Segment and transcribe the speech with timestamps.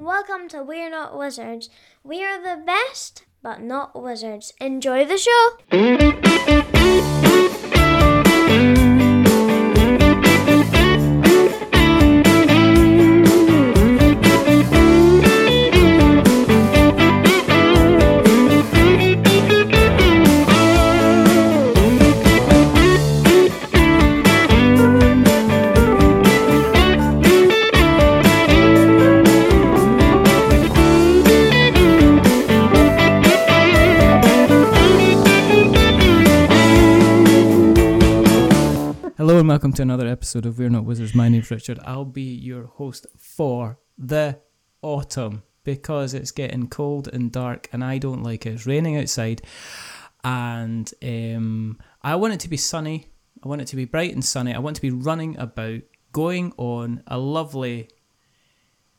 [0.00, 1.68] Welcome to We're Not Wizards.
[2.02, 4.54] We are the best, but not wizards.
[4.58, 6.89] Enjoy the show!
[39.70, 41.14] Welcome to another episode of We're Not Wizards.
[41.14, 41.78] My name's Richard.
[41.84, 44.40] I'll be your host for the
[44.82, 48.54] autumn because it's getting cold and dark and I don't like it.
[48.54, 49.42] It's raining outside
[50.24, 53.10] and um, I want it to be sunny.
[53.44, 54.52] I want it to be bright and sunny.
[54.52, 57.90] I want to be running about, going on a lovely,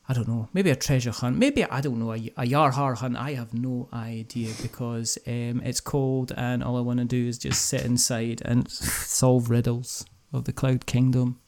[0.08, 1.36] I don't know, maybe a treasure hunt.
[1.36, 3.18] Maybe, I don't know, a, a Yarhar hunt.
[3.18, 7.36] I have no idea because um, it's cold and all I want to do is
[7.36, 11.38] just sit inside and solve riddles of the Cloud Kingdom.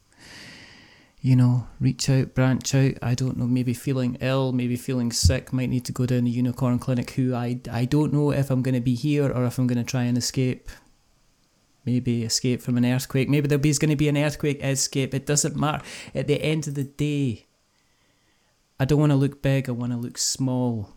[1.20, 2.94] You know, reach out, branch out.
[3.00, 6.30] I don't know, maybe feeling ill, maybe feeling sick, might need to go down the
[6.30, 7.12] unicorn clinic.
[7.12, 9.82] Who I, I don't know if I'm going to be here or if I'm going
[9.82, 10.68] to try and escape.
[11.86, 13.28] Maybe escape from an earthquake.
[13.28, 15.14] Maybe there's going to be an earthquake escape.
[15.14, 15.82] It doesn't matter.
[16.14, 17.46] At the end of the day,
[18.78, 20.90] I don't want to look big, I want to look small.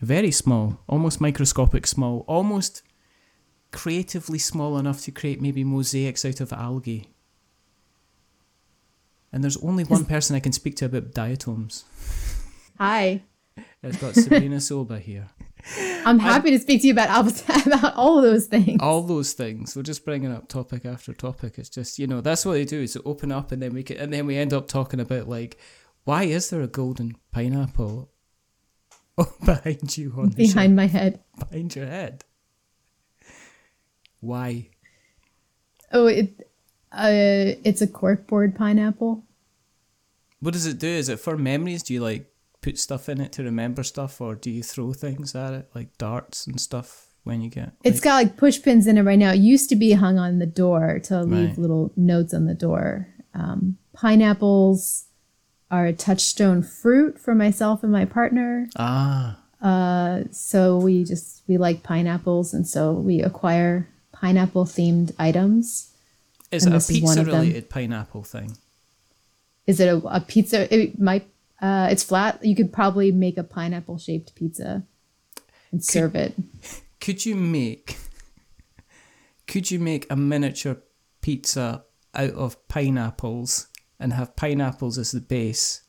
[0.00, 2.82] Very small, almost microscopic small, almost
[3.76, 7.10] creatively small enough to create maybe mosaics out of algae.
[9.30, 11.84] And there's only one person I can speak to about diatoms.
[12.78, 13.22] Hi.
[13.82, 15.28] It's got Sabrina Culyba here.
[16.06, 17.28] I'm happy to speak to you about
[17.66, 18.80] about all those things.
[18.80, 19.76] All those things.
[19.76, 21.58] We're just bringing up topic after topic.
[21.58, 22.80] It's just you know that's what they do.
[22.80, 25.58] Is open up and then we can, and then we end up talking about like
[26.04, 28.10] why is there a golden pineapple
[29.44, 31.20] behind you on the behind my head.
[31.38, 32.24] behind your head?
[34.26, 34.68] Why?
[35.92, 36.50] Oh, it
[36.92, 39.24] uh, it's a corkboard pineapple.
[40.40, 40.88] What does it do?
[40.88, 41.82] Is it for memories?
[41.82, 42.30] Do you like
[42.60, 45.96] put stuff in it to remember stuff, or do you throw things at it like
[45.98, 47.72] darts and stuff when you get?
[47.84, 49.32] It's got like push pins in it right now.
[49.32, 51.58] It used to be hung on the door to leave Right.
[51.58, 53.08] little notes on the door.
[53.34, 55.04] Um, pineapples
[55.70, 58.68] are a touchstone fruit for myself and my partner.
[58.76, 59.38] ah.
[59.62, 63.88] Uh, so we just we like pineapples, and so we acquire
[64.20, 65.92] pineapple themed items.
[66.50, 68.56] Is And it a pizza related pineapple thing?
[69.66, 70.72] Is it a, a pizza?
[70.72, 71.28] It might.
[71.60, 72.44] Uh, it's flat.
[72.44, 74.84] You could probably make a pineapple shaped pizza
[75.72, 76.34] and serve it.
[77.00, 77.96] Could you make?
[79.46, 80.78] Could you make a miniature
[81.20, 81.84] pizza
[82.14, 85.82] out of pineapples and have pineapples as the base,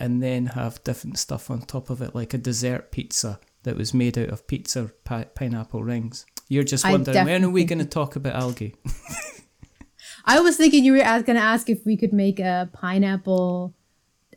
[0.00, 3.94] and then have different stuff on top of it, like a dessert pizza that was
[3.94, 6.26] made out of pizza pi- pineapple rings?
[6.48, 8.74] You're just wondering when are we going to talk about algae?
[10.24, 13.74] I was thinking you were going to ask if we could make a pineapple,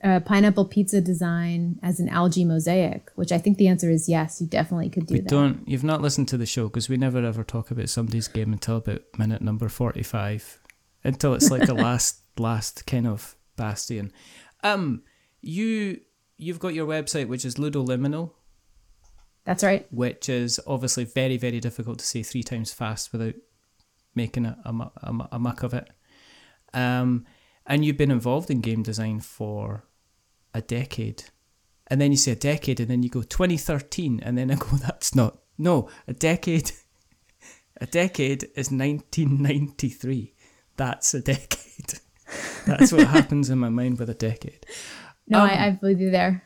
[0.03, 4.39] uh, pineapple pizza design as an algae mosaic, which I think the answer is yes.
[4.41, 5.29] You definitely could do We that.
[5.29, 5.67] don't.
[5.67, 8.77] You've not listened to the show because we never ever talk about somebody's game until
[8.77, 10.59] about minute number forty-five,
[11.03, 14.11] until it's like a last last kind of bastion.
[14.63, 15.03] Um,
[15.41, 15.99] you
[16.37, 18.31] you've got your website which is Ludo Liminal,
[19.45, 19.87] That's right.
[19.91, 23.33] which is obviously very very difficult to say three times fast without
[24.15, 24.71] making a a,
[25.03, 25.89] a, a muck of it.
[26.73, 27.25] Um,
[27.65, 29.85] and you've been involved in game design for
[30.53, 31.23] a decade.
[31.87, 34.65] And then you say a decade, and then you go 2013, and then I go,
[34.77, 35.39] that's not.
[35.57, 36.71] No, a decade.
[37.81, 40.33] A decade is 1993.
[40.77, 41.99] That's a decade.
[42.67, 44.65] That's what happens in my mind with a decade.
[45.27, 46.43] No, Um, I, I believe you there.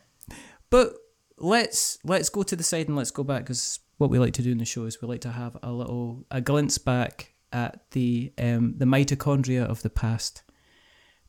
[0.69, 0.94] But
[1.38, 4.41] let's let's go to the side and let's go back because what we like to
[4.41, 7.90] do in the show is we like to have a little a glimpse back at
[7.91, 10.44] the um, the mitochondria of the past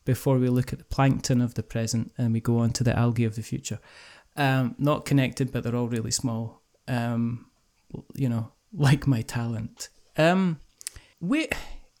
[0.07, 2.97] before we look at the plankton of the present and we go on to the
[2.97, 3.79] algae of the future.
[4.37, 6.61] Um, not connected, but they're all really small.
[6.87, 7.47] Um,
[8.15, 9.89] you know, like my talent.
[10.17, 10.59] Um,
[11.19, 11.53] wait,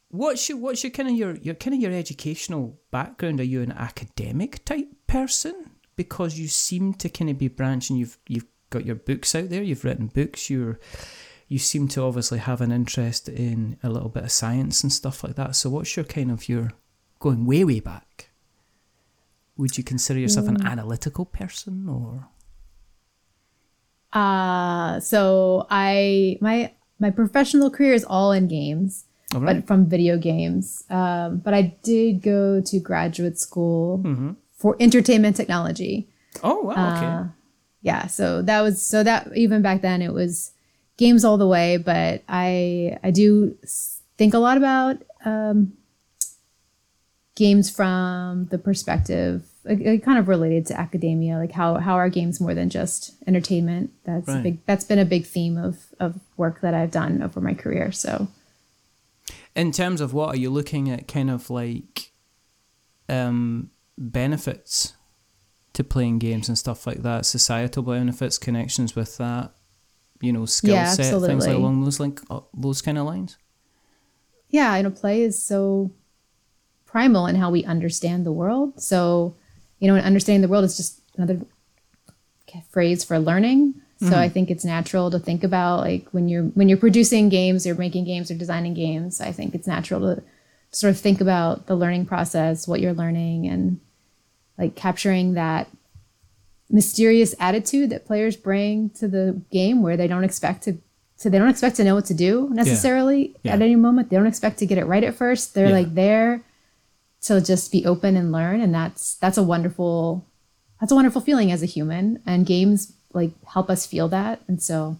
[0.09, 3.39] what's your what's your kind of your your kind of your educational background?
[3.39, 5.76] Are you an academic type person?
[5.97, 7.97] Because you seem to kind of be branching.
[7.97, 9.61] You've you've got your books out there.
[9.61, 10.49] You've written books.
[10.49, 10.79] You're
[11.49, 15.23] you seem to obviously have an interest in a little bit of science and stuff
[15.23, 15.55] like that.
[15.55, 16.71] So what's your kind of your
[17.19, 18.29] going way way back?
[19.57, 22.27] Would you consider yourself an analytical person or?
[24.13, 29.05] Uh, so I my my professional career is all in games.
[29.33, 29.57] All right.
[29.57, 30.85] but from video games.
[30.89, 34.31] Um, but I did go to graduate school Mm-hmm.
[34.57, 36.07] For entertainment technology.
[36.43, 37.07] Oh wow, okay.
[37.07, 37.23] Uh,
[37.81, 40.51] yeah, so that was so that even back then it was
[40.97, 43.55] games all the way, but I I do
[44.17, 45.73] think a lot about um,
[47.35, 52.39] games from the perspective like, kind of related to academia, like how how are games
[52.39, 53.91] more than just entertainment?
[54.05, 54.43] That's a Right.
[54.43, 57.91] big that's been a big theme of of work that I've done over my career.
[57.91, 58.27] So
[59.55, 62.11] In terms of what are you looking at kind of like
[63.09, 64.93] um benefits
[65.73, 69.51] to playing games and stuff like that, societal benefits, connections with that,
[70.21, 71.53] you know, skill Yeah, set, things absolutely.
[71.53, 73.37] along those like uh, those kind of lines.
[74.49, 75.91] yeah, you know, play is so
[76.85, 78.81] primal in how we understand the world.
[78.81, 79.35] So,
[79.79, 81.45] you know, and understanding the world is just another
[82.71, 83.75] phrase for learning.
[83.99, 87.65] So I think it's natural to think about like when you're when you're producing games
[87.65, 89.19] or making games or designing games.
[89.19, 90.23] I think it's natural to
[90.69, 93.79] sort of think about the learning process, what you're learning, and
[94.57, 95.67] like capturing that
[96.69, 100.77] mysterious attitude that players bring to the game where they don't expect to
[101.15, 103.53] so they don't expect to know what to do necessarily Yeah.
[103.53, 105.73] at any moment they don't expect to get it right at first they're Yeah.
[105.75, 106.43] like there
[107.21, 110.25] to just be open and learn and that's that's a wonderful
[110.81, 114.61] that's a wonderful feeling as a human and games like help us feel that and
[114.61, 114.97] so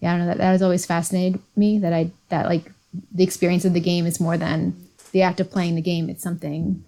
[0.00, 2.72] yeah i don't know that, that has always fascinated me that i that like
[3.14, 4.74] the experience of the game is more than
[5.12, 6.84] the act of playing the game it's something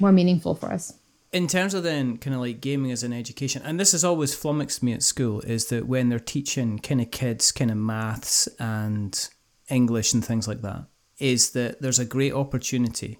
[0.00, 0.94] more meaningful for us
[1.32, 4.34] in terms of then kind of like gaming as an education, and this has always
[4.34, 8.48] flummoxed me at school, is that when they're teaching kind of kids kind of maths
[8.58, 9.28] and
[9.68, 10.86] English and things like that,
[11.18, 13.18] is that there's a great opportunity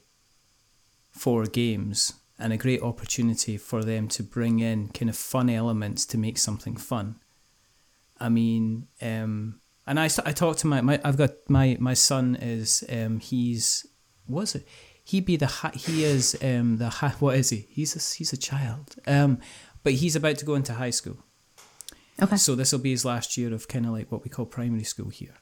[1.11, 6.05] for games and a great opportunity for them to bring in kind of fun elements
[6.07, 7.17] to make something fun.
[8.19, 12.37] I mean, um, and I, I talked to my, my I've got my my son
[12.41, 13.87] is um, he's
[14.27, 14.67] was it
[15.05, 17.67] he be the hi- he is um the hi- what is he?
[17.71, 18.97] He's a, he's a child.
[19.07, 19.39] Um
[19.83, 21.19] but he's about to go into high school.
[22.23, 22.37] Okay.
[22.37, 24.85] So this will be his last year of kind of like what we call primary
[24.85, 25.37] school here.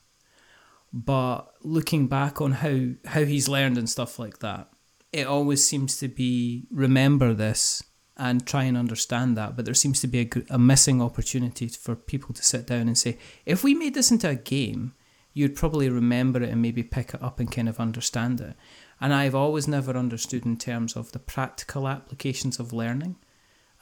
[0.92, 4.68] But looking back on how how he's learned and stuff like that
[5.12, 7.82] it always seems to be remember this
[8.16, 11.94] and try and understand that but there seems to be a, a missing opportunity for
[11.94, 13.16] people to sit down and say
[13.46, 14.94] if we made this into a game
[15.34, 18.54] you'd probably remember it and maybe pick it up and kind of understand it
[19.00, 23.16] and i've always never understood in terms of the practical applications of learning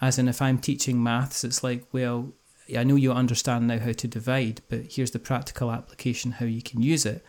[0.01, 2.33] as in if i'm teaching maths it's like well
[2.75, 6.63] I know you understand now how to divide, but here's the practical application how you
[6.63, 7.25] can use it.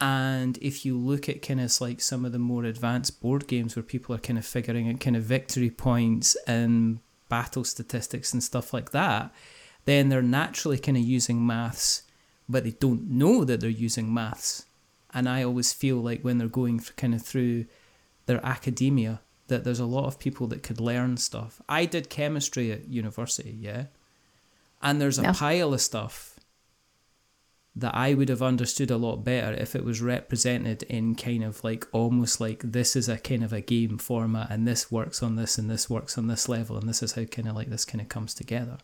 [0.00, 3.74] And if you look at kind of like some of the more advanced board games
[3.74, 8.42] where people are kind of figuring out kind of victory points and battle statistics and
[8.42, 9.32] stuff like that,
[9.86, 12.02] then they're naturally kind of using maths,
[12.48, 14.66] but they don't know that they're using maths.
[15.12, 17.66] And I always feel like when they're going kind of through
[18.26, 21.60] their academia, that there's a lot of people that could learn stuff.
[21.68, 23.84] I did chemistry at university, yeah
[24.82, 25.32] and there's a Yeah.
[25.32, 26.38] pile of stuff
[27.76, 31.64] that I would have understood a lot better if it was represented in kind of
[31.64, 35.36] like almost like this is a kind of a game format and this works on
[35.36, 37.84] this and this works on this level and this is how kind of like this
[37.84, 38.78] kind of comes together.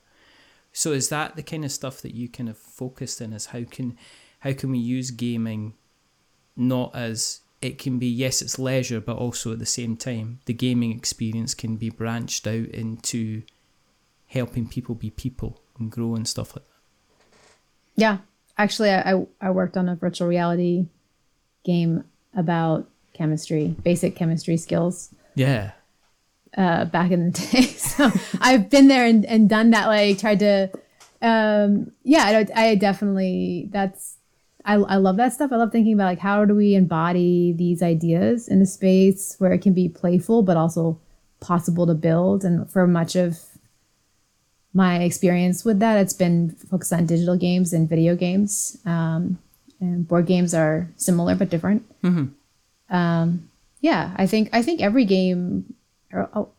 [0.73, 3.65] So is that the kind of stuff that you kind of focused in is how
[3.65, 3.97] can
[4.41, 5.75] how can we use gaming
[6.57, 10.53] not as it can be yes it's leisure but also at the same time the
[10.53, 13.43] gaming experience can be branched out into
[14.29, 16.71] helping people be people and grow and stuff like that.
[17.97, 18.19] Yeah,
[18.57, 20.87] actually, I, I I worked on a virtual reality
[21.65, 25.73] game about chemistry, basic chemistry skills Yeah.
[26.57, 27.63] Uh, back in the day.
[27.63, 29.87] So I've been there and, and done that.
[29.87, 30.71] Like tried to,
[31.23, 34.17] um, yeah, I, I definitely that's
[34.65, 35.53] I I love that stuff.
[35.53, 39.53] I love thinking about like how do we embody these ideas in a space where
[39.53, 40.99] it can be playful but also
[41.41, 42.45] possible to build.
[42.45, 43.39] And for much of
[44.73, 48.77] my experience with that, it's been focused on digital games and video games.
[48.87, 49.39] Um,
[49.81, 51.85] and board games are similar but different.
[52.91, 53.49] Um,
[53.81, 55.75] yeah, I think I think every game,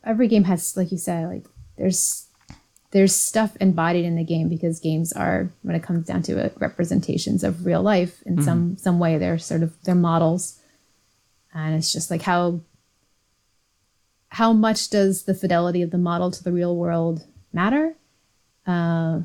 [0.04, 2.26] every game has, like you said, like there's
[2.92, 6.54] there's stuff embodied in the game because games are, when it comes down to it,
[6.58, 9.18] representations of real life in some some way.
[9.18, 10.60] They're sort of they're models,
[11.54, 12.60] and it's just like how
[14.28, 17.94] how much does the fidelity of the model to the real world matter?
[18.66, 19.20] Uh,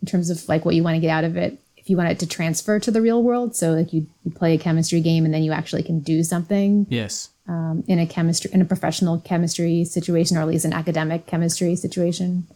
[0.00, 1.58] in terms of like what you want to get out of it.
[1.76, 4.54] If you want it to transfer to the real world so like you, you play
[4.54, 6.86] a chemistry game and then you actually can do something.
[6.90, 7.30] Yes.
[7.50, 11.74] Um, in a chemistry in a professional chemistry situation or at least an academic chemistry
[11.76, 12.46] situation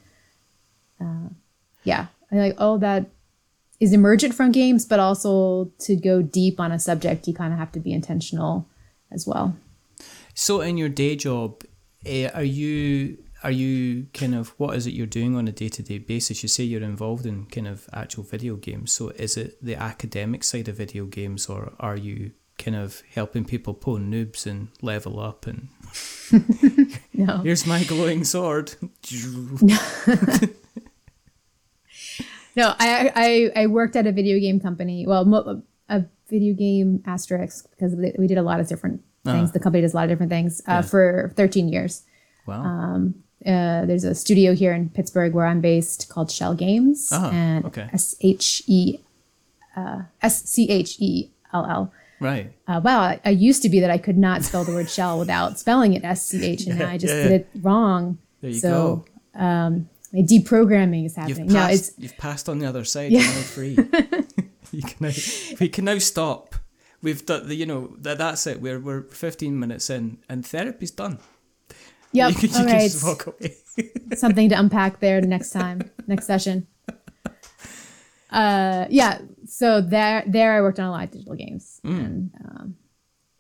[1.01, 1.29] uh,
[1.83, 3.03] yeah I like oh that
[3.81, 7.59] is emergent from games but also to go deep on a subject you kind of
[7.59, 8.53] have to be intentional
[9.11, 9.47] as well
[10.35, 11.63] So in your day job,
[12.05, 15.69] eh, are you are you kind of what is it you're doing on a day
[15.69, 16.43] to day basis?
[16.43, 18.93] You say you're involved in kind of actual video games.
[18.93, 23.45] So is it the academic side of video games, or are you kind of helping
[23.45, 25.69] people pull noobs and level up and
[27.13, 27.39] No.
[27.39, 28.75] here's my glowing sword.
[32.57, 35.07] No, I, I I worked at a video game company.
[35.07, 39.51] Well, a video game asterisk because we did a lot of different things.
[39.51, 42.03] The company does a lot of different things uh, for 13 years.
[42.47, 43.11] wow.
[43.45, 47.65] Uh, there's a studio here in Pittsburgh where I'm based called Schell Games, Oh, and.
[47.93, 49.01] S H E
[49.77, 51.93] uh, S C H E L L.
[52.21, 52.53] right.
[52.67, 55.19] Uh, wow, I, I used to be that I could not spell the word shell
[55.19, 57.37] without spelling it S C H, and now I just yeah, did yeah.
[57.37, 58.19] it wrong.
[58.41, 59.05] There you so
[59.35, 59.41] go.
[59.41, 61.53] my deprogramming is You've happening.
[61.53, 63.13] No, it's you've passed on the other side.
[63.13, 63.79] You're now free.
[64.73, 65.13] you can now,
[65.61, 66.55] we can now stop.
[67.03, 68.63] We've done the, you know, that, that's it.
[68.63, 71.19] We're, we're 15 minutes in and therapy's done.
[72.13, 72.31] yep.
[72.43, 73.57] You can, All right, just walk away.
[74.17, 76.67] something to unpack there next time, next session.
[78.31, 79.19] Uh, yeah.
[79.57, 81.97] So there, there I worked on a lot of digital games mm.
[81.97, 82.77] and um,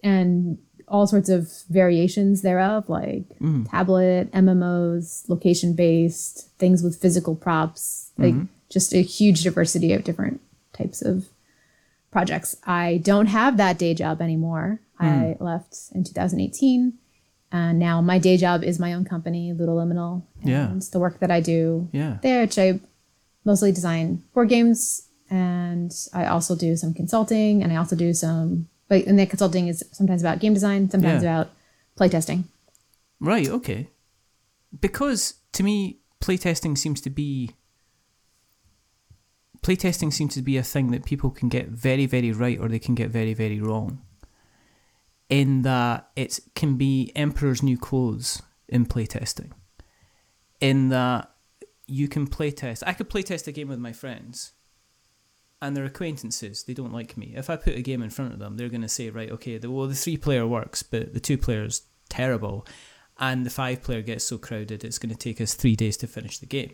[0.00, 3.68] and all sorts of variations thereof, like mm.
[3.68, 8.44] tablet, MMOs, location based things with physical props, like mm-hmm.
[8.70, 10.40] just a huge diversity of different
[10.72, 11.26] types of
[12.12, 12.54] projects.
[12.64, 14.78] I don't have that day job anymore.
[15.00, 15.40] Mm.
[15.40, 16.92] I left in 2018.
[17.50, 20.22] And now my day job is my own company, Ludo Liminal.
[20.42, 20.76] And Yeah.
[20.76, 22.18] It's the work that I do Yeah.
[22.22, 22.78] there, which I
[23.44, 25.08] mostly design board games.
[25.34, 29.66] And I also do some consulting and I also do some, but and that consulting
[29.66, 31.40] is sometimes about game design, sometimes Yeah.
[31.40, 31.52] about
[31.98, 32.44] playtesting.
[33.18, 33.88] Right, okay.
[34.80, 37.50] Because to me, playtesting seems to be
[39.60, 42.78] playtesting seems to be a thing that people can get very, very right or they
[42.78, 44.02] can get very, very wrong.
[45.28, 49.50] In that it can be Emperor's New Clothes in playtesting.
[50.60, 51.30] In that
[51.88, 54.52] you can playtest I could playtest a game with my friends
[55.64, 56.64] and they're acquaintances.
[56.64, 57.32] They don't like me.
[57.34, 59.56] If I put a game in front of them, they're going to say, right, okay,
[59.56, 62.66] the, well, the three player works, but the two players terrible,
[63.18, 66.06] and the five player gets so crowded, it's going to take us three days to
[66.06, 66.72] finish the game.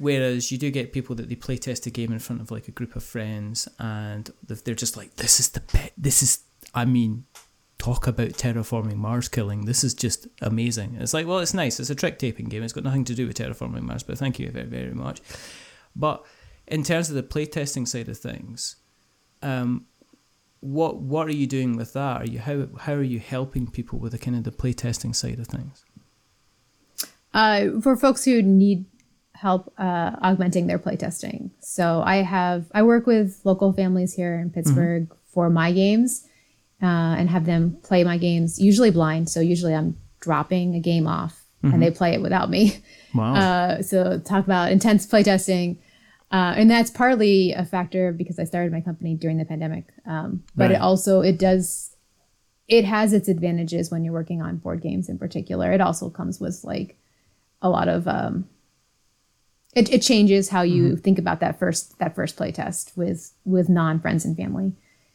[0.00, 2.66] Whereas you do get people that they play test a game in front of like
[2.66, 5.92] a group of friends, and they're just like, this is the best.
[5.96, 6.40] This is,
[6.74, 7.26] I mean,
[7.78, 9.66] talk about terraforming Mars killing.
[9.66, 10.96] This is just amazing.
[10.98, 11.78] It's like, well, it's nice.
[11.78, 12.64] It's a trick taking game.
[12.64, 15.20] It's got nothing to do with terraforming Mars, but thank you very, very much.
[15.94, 16.26] But
[16.66, 18.76] in terms of the playtesting side of things,
[19.42, 19.86] um,
[20.60, 22.22] what what are you doing with that?
[22.22, 25.38] Are you how how are you helping people with the kind of the playtesting side
[25.38, 25.84] of things?
[27.34, 28.86] uh, for folks who need
[29.32, 31.50] help uh, augmenting their playtesting.
[31.60, 36.26] So I have I work with local families here in Pittsburgh for my games
[36.80, 39.28] uh, and have them play my games usually blind.
[39.28, 42.78] So usually I'm dropping a game off and they play it without me.
[43.14, 43.34] Wow.
[43.34, 45.78] Uh, so talk about intense playtesting.
[46.34, 49.84] Uh, and that's partly a factor because I started my company during the pandemic.
[50.04, 50.72] Um, but Right.
[50.72, 51.94] it also it does
[52.66, 55.70] it has its advantages when you're working on board games in particular.
[55.70, 56.98] It also comes with like
[57.62, 58.48] a lot of um,
[59.76, 63.68] it, it changes how you think about that first that first play test with with
[63.68, 64.72] non friends and family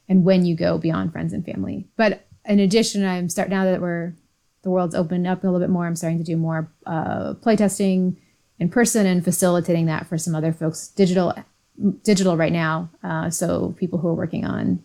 [0.08, 1.86] and when you go beyond friends and family.
[1.98, 4.14] But in addition, I'm start now that we're
[4.62, 5.86] the world's opened up a little bit more.
[5.86, 8.16] I'm starting to do more uh, playtesting
[8.60, 11.34] in person and facilitating that for some other folks digital
[12.04, 12.90] digital right now.
[13.04, 14.84] Uh, so people who are working on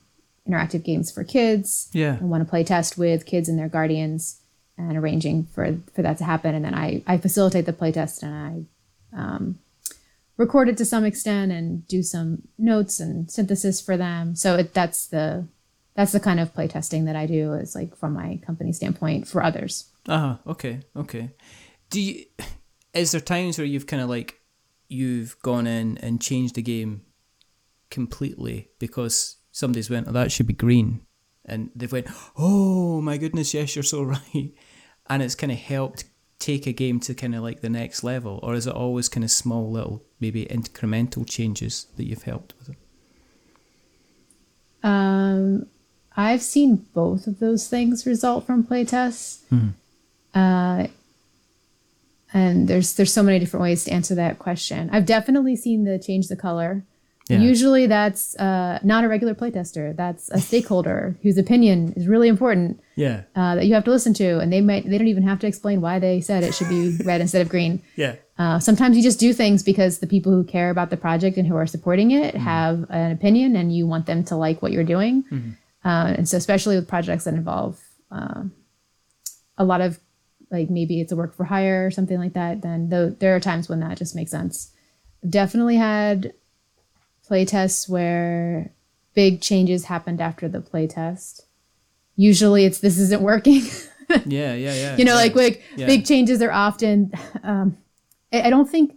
[0.49, 2.17] interactive games for kids Yeah.
[2.19, 4.41] and want to play test with kids and their guardians
[4.79, 6.55] and arranging for for that to happen.
[6.55, 9.59] And then I I facilitate the playtest and I um,
[10.37, 14.35] record it to some extent and do some notes and synthesis for them.
[14.37, 15.47] So it, that's the
[15.95, 19.43] that's the kind of playtesting that I do is like from my company standpoint for
[19.43, 19.87] others.
[20.09, 21.31] Ah, okay, okay.
[21.91, 22.25] Do you?
[22.95, 24.41] Is there times where you've kind of like
[24.89, 27.03] you've gone in and changed the game
[27.91, 31.01] completely because somebody's went, oh, that should be green,
[31.45, 34.03] and they've went, oh my goodness, yes, you're so
[34.35, 34.53] right,
[35.09, 36.05] and it's kind of helped
[36.39, 39.25] take a game to kind of like the next level, or is it always kind
[39.25, 42.77] of small little maybe incremental changes that you've helped with it?
[44.83, 45.67] Um,
[46.17, 49.39] I've seen both of those things result from playtests.
[50.35, 50.89] Uh,
[52.35, 54.91] and there's there's so many different ways to answer that question.
[54.93, 56.85] I've definitely seen the change the color.
[57.31, 57.39] Yeah.
[57.39, 59.97] Usually that's uh, not a regular playtester.
[59.97, 64.13] That's a stakeholder whose opinion is really important Yeah, uh, that you have to listen
[64.15, 66.69] to, and they might they don't even have to explain why they said it should
[66.69, 67.81] be red instead of green.
[67.97, 71.39] yeah, Uh, sometimes you just do things because the people who care about the project
[71.39, 74.71] and who are supporting it have an opinion, and you want them to like what
[74.73, 75.25] you're doing.
[75.83, 78.43] Uh, and so, especially with projects that involve uh,
[79.57, 79.99] a lot of
[80.55, 83.41] like maybe it's a work for hire or something like that, then th- there are
[83.41, 84.73] times when that just makes sense.
[85.29, 86.33] Definitely had
[87.29, 88.71] playtests where
[89.15, 91.43] big changes happened after the playtest.
[92.17, 93.63] Usually it's this isn't working.
[94.27, 94.97] Yeah, yeah, yeah.
[94.99, 95.21] you know, yeah.
[95.21, 95.87] like like Yeah.
[95.87, 97.11] big changes are often.
[97.43, 97.79] Um,
[98.31, 98.97] I, I don't think.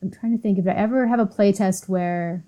[0.00, 2.44] I'm trying to think if I ever have a playtest where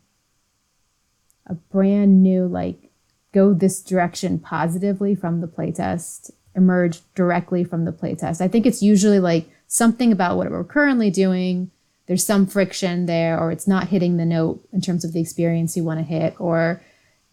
[1.44, 2.90] a brand new like
[3.32, 8.40] go this direction positively from the playtest emerge directly from the playtest.
[8.40, 11.70] I think it's usually like something about what we're currently doing.
[12.06, 15.76] There's some friction there, or it's not hitting the note in terms of the experience
[15.76, 16.80] you want to hit, or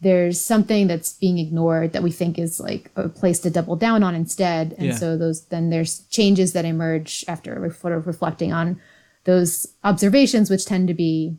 [0.01, 4.03] there's something that's being ignored that we think is like a place to double down
[4.03, 4.75] on instead.
[4.77, 4.95] And Yeah.
[4.95, 8.81] so those then there's changes that emerge after sort of reflecting on
[9.23, 11.37] those observations, which tend to be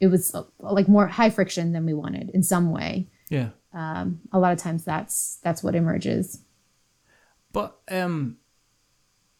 [0.00, 3.06] it was uh, like more high friction than we wanted in some way.
[3.30, 3.50] yeah.
[3.74, 6.42] Um, a lot of times that's that's what emerges.
[7.52, 8.38] But um,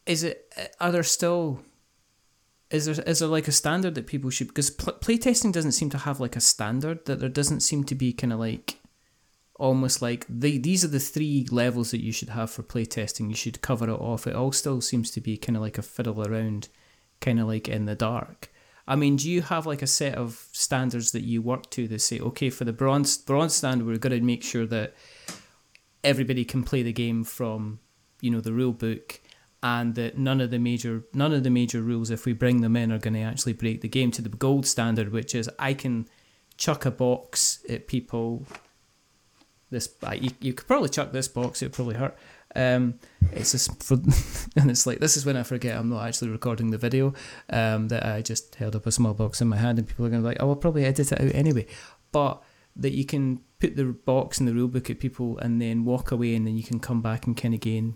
[0.05, 0.53] is it?
[0.79, 1.59] Are there still?
[2.69, 4.47] Is there is there like a standard that people should?
[4.47, 7.05] Because pl- playtesting doesn't seem to have like a standard.
[7.05, 8.79] That there doesn't seem to be kind of like,
[9.55, 13.29] almost like the these are the three levels that you should have for playtesting.
[13.29, 14.27] You should cover it off.
[14.27, 16.69] It all still seems to be kind of like a fiddle around,
[17.21, 18.51] kind of like in the dark.
[18.87, 22.01] I mean, do you have like a set of standards that you work to that
[22.01, 24.93] say, okay, for the bronze bronze standard, we're going to make sure that
[26.03, 27.79] everybody can play the game from
[28.23, 29.19] you know the rule book
[29.61, 32.75] and that none of the major none of the major rules if we bring them
[32.75, 35.73] in are going to actually break the game to the gold standard which is i
[35.73, 36.07] can
[36.57, 38.45] chuck a box at people
[39.69, 39.89] this
[40.19, 42.15] you, you could probably chuck this box it would probably hurt.
[42.55, 42.99] Um
[43.31, 43.95] it's just for
[44.55, 47.15] and it's like this is when i forget i'm not actually recording the video
[47.49, 50.09] um that i just held up a small box in my hand and people are
[50.09, 51.65] going to be like oh i'll probably edit it out anyway.
[52.11, 52.43] But
[52.75, 56.11] that you can put the box in the rule book at people and then walk
[56.11, 57.95] away and then you can come back and kind of gain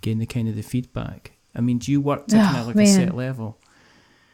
[0.00, 2.66] gain the kind of the feedback i mean do you work to Oh, kind of
[2.68, 3.58] like a set level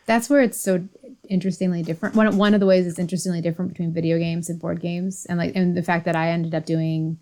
[0.06, 0.84] That's where it's so
[1.28, 2.16] interestingly different.
[2.16, 5.38] One one of the ways it's interestingly different between video games and board games, and
[5.38, 7.18] like and the fact that I ended up doing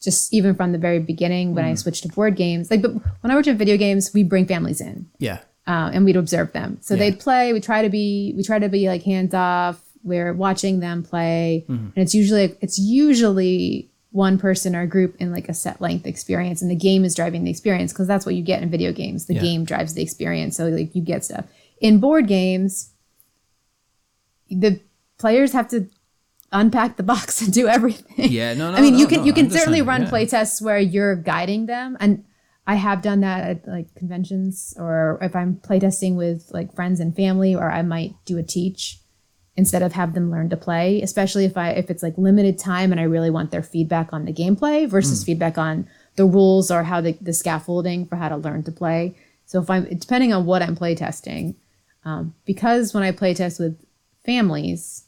[0.00, 2.70] just even from the very beginning when I switched to board games.
[2.70, 5.06] Like, but when I worked at video games, we bring families in.
[5.18, 6.78] yeah uh, and we'd observe them.
[6.80, 7.00] So Yeah.
[7.00, 7.52] they'd play.
[7.52, 9.78] We try to be we try to be like hands off.
[10.02, 11.88] We're watching them play, Mm-hmm.
[11.94, 16.06] and it's usually it's usually one person or a group in like a set length
[16.06, 18.92] experience, and the game is driving the experience because that's what you get in video
[18.92, 19.26] games.
[19.26, 19.42] The Yeah.
[19.42, 21.44] game drives the experience, so like you get stuff.
[21.80, 22.90] In board games,
[24.50, 24.80] the
[25.18, 25.88] players have to
[26.52, 28.30] unpack the box and do everything.
[28.32, 30.08] yeah no no I mean, no, you can no, you can certainly run yeah.
[30.08, 32.24] play tests where you're guiding them, and
[32.66, 37.14] I have done that at like conventions, or if I'm playtesting with like friends and
[37.14, 39.00] family, or I might do a teach
[39.58, 41.02] instead of have them learn to play.
[41.02, 44.24] Especially if I if it's like limited time and I really want their feedback on
[44.24, 48.36] the gameplay versus feedback on the rules or how the, the scaffolding for how to
[48.36, 49.16] learn to play.
[49.46, 51.56] So if I'm depending on what I'm playtesting,
[52.04, 53.76] um, because when I playtest with
[54.24, 55.04] families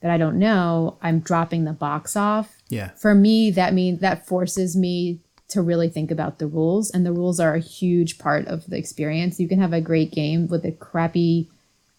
[0.00, 4.26] that I don't know, I'm dropping the box off yeah for me that means that
[4.26, 8.46] forces me to really think about the rules and the rules are a huge part
[8.48, 11.50] of the experience you can have a great game with a crappy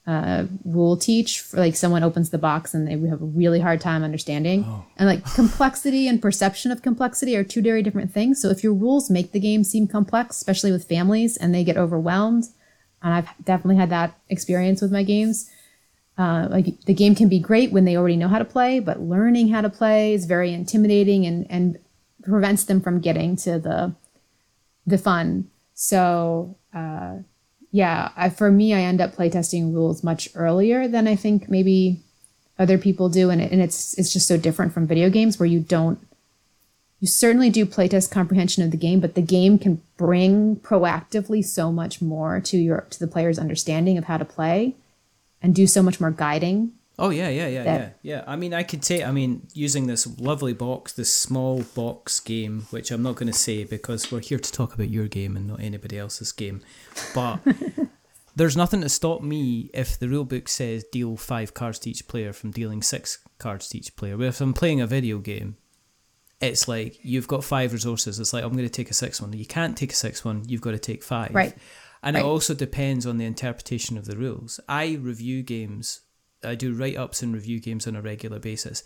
[0.06, 3.80] uh, rule teach for like someone opens the box and they have a really hard
[3.80, 4.64] time understanding.
[4.98, 8.42] And like complexity and perception of complexity are two very different things.
[8.42, 11.78] So if your rules make the game seem complex especially with families and they get
[11.78, 12.46] overwhelmed
[13.02, 15.50] and i've definitely had that experience with my games
[16.18, 19.00] uh, like the game can be great when they already know how to play, but
[19.00, 21.80] learning how to play is very intimidating and and
[22.24, 23.96] prevents them from getting to the
[24.86, 25.50] the fun.
[25.74, 27.18] So uh,
[27.74, 32.00] yeah, I, for me, I end up playtesting rules much earlier than I think maybe
[32.60, 35.48] other people do, and it, and it's it's just so different from video games where
[35.48, 36.00] you don't.
[37.00, 41.72] You certainly do playtest comprehension of the game, but the game can bring proactively so
[41.72, 44.76] much more to your to the player's understanding of how to play
[45.42, 46.74] and do so much more guiding.
[47.00, 48.24] Oh yeah, yeah, yeah, yeah, yeah.
[48.28, 49.04] I mean, I could take.
[49.04, 53.38] I mean, using this lovely box, this small box game, which I'm not going to
[53.38, 56.62] say because we're here to talk about your game and not anybody else's game.
[57.16, 57.40] But
[58.36, 62.08] there's nothing to stop me if the rule book says deal five cards to each
[62.08, 64.16] player from dealing six cards to each player.
[64.16, 65.58] But if I'm playing a video game,
[66.42, 68.20] it's like you've got five resources.
[68.20, 69.34] It's like I'm going to take a six one.
[69.34, 70.44] You can't take a six one.
[70.48, 71.34] You've got to take five.
[71.34, 71.56] Right.
[72.04, 74.60] And it also depends on the interpretation of the rules.
[74.68, 76.02] I review games.
[76.44, 78.84] I do write ups and review games on a regular basis.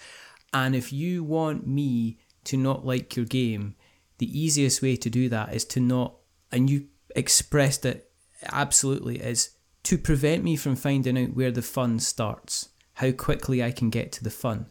[0.53, 3.75] And if you want me to not like your game,
[4.17, 6.15] the easiest way to do that is to not,
[6.51, 8.09] and you expressed it
[8.51, 9.51] absolutely, is
[9.83, 14.11] to prevent me from finding out where the fun starts, how quickly I can get
[14.13, 14.67] to the fun.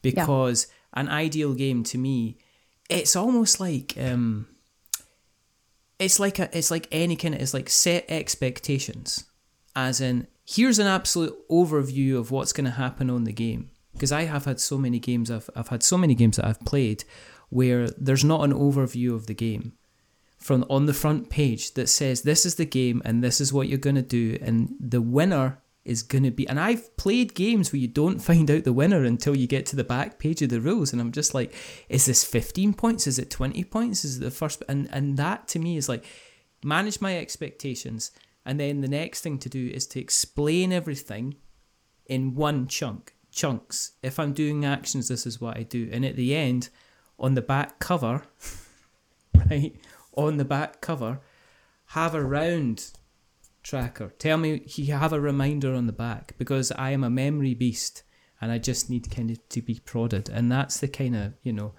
[0.00, 2.38] Because an ideal game to me,
[2.88, 4.48] it's almost like, um,
[6.02, 9.24] it's like a it's like any kind of it's like set expectations
[9.76, 13.70] as in here's an absolute overview of what's going to happen on the game.
[13.92, 16.60] Because i have had so many games I've, I've had so many games that i've
[16.60, 17.04] played
[17.50, 19.74] where there's not an overview of the game
[20.38, 23.68] from on the front page that says this is the game and this is what
[23.68, 27.72] you're going to do and the winner is going to be and I've played games
[27.72, 30.48] where you don't find out the winner until you get to the back page of
[30.48, 31.54] the rules and I'm just like
[31.88, 33.06] is this 15 points?
[33.06, 34.04] Is it 20 points?
[34.04, 36.04] Is it the first and and that to me is like
[36.64, 38.10] manage my expectations
[38.44, 41.36] and then the next thing to do is to explain everything
[42.06, 46.16] in one chunk chunks if I'm doing actions this is what I do and at
[46.16, 46.68] the end
[47.18, 48.22] on the back cover
[49.50, 49.74] right
[50.14, 51.20] on the back cover
[51.86, 52.92] have a round
[53.62, 54.12] tracker.
[54.18, 58.02] Tell me you have a reminder on the back because I am a memory beast
[58.40, 60.28] and I just need kind of to be prodded.
[60.28, 61.74] And that's the kind of, you know,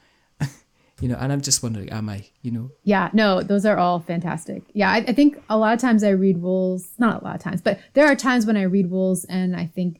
[1.02, 2.72] you know, and I'm just wondering, am I, you know?
[2.84, 4.64] Yeah, no, those are all fantastic.
[4.74, 7.42] Yeah, I, I think a lot of times I read rules, not a lot of
[7.42, 10.00] times, but there are times when I read rules and I think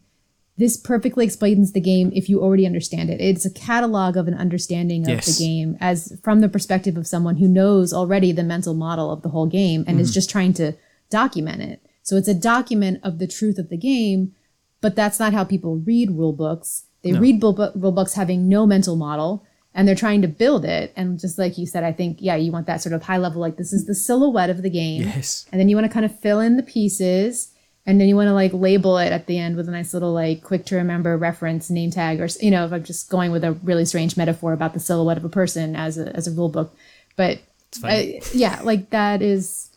[0.58, 3.20] this perfectly explains the game if you already understand it.
[3.20, 5.26] It's a catalog of an understanding of Yes.
[5.26, 9.24] the game as from the perspective of someone who knows already the mental model of
[9.24, 10.14] the whole game and is mm.
[10.14, 10.74] just trying to
[11.10, 11.82] document it.
[12.04, 14.36] So it's a document of the truth of the game,
[14.80, 16.86] but that's not how people read rule books.
[17.02, 20.66] They read rule, bu- rule books having no mental model and they're trying to build
[20.66, 20.94] it.
[20.96, 23.42] And just like you said, I think, yeah, you want that sort of high level,
[23.42, 25.04] like this is the silhouette of the game.
[25.04, 25.46] Yes.
[25.52, 27.52] And then you want to kind of fill in the pieces.
[27.86, 30.14] And then you want to like label it at the end with a nice little
[30.14, 33.44] like quick to remember reference name tag or, you know, if I'm just going with
[33.44, 36.50] a really strange metaphor about the silhouette of a person as a, as a rule
[36.50, 36.76] book.
[37.18, 37.40] But
[37.84, 39.70] uh, yeah, like that is,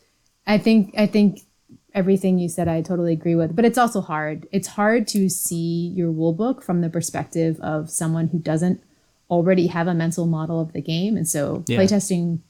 [0.46, 1.40] I think, I think
[1.94, 3.56] everything you said, I totally agree with.
[3.56, 4.46] But it's also hard.
[4.52, 8.82] It's hard to see your rule book from the perspective of someone who doesn't
[9.30, 11.16] already have a mental model of the game.
[11.16, 11.78] And so Yeah.
[11.78, 12.40] playtesting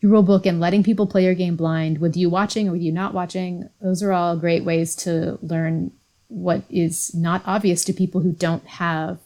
[0.00, 2.82] your rule book and letting people play your game blind with you watching or with
[2.82, 5.90] you not watching, those are all great ways to learn
[6.28, 9.18] what is not obvious to people who don't have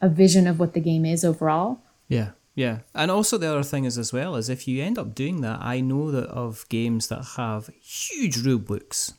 [0.00, 1.80] a vision of what the game is overall.
[2.08, 2.80] Yeah, yeah.
[2.94, 5.60] And also the other thing is as well is if you end up doing that,
[5.62, 9.14] I know that of games that have huge rule books.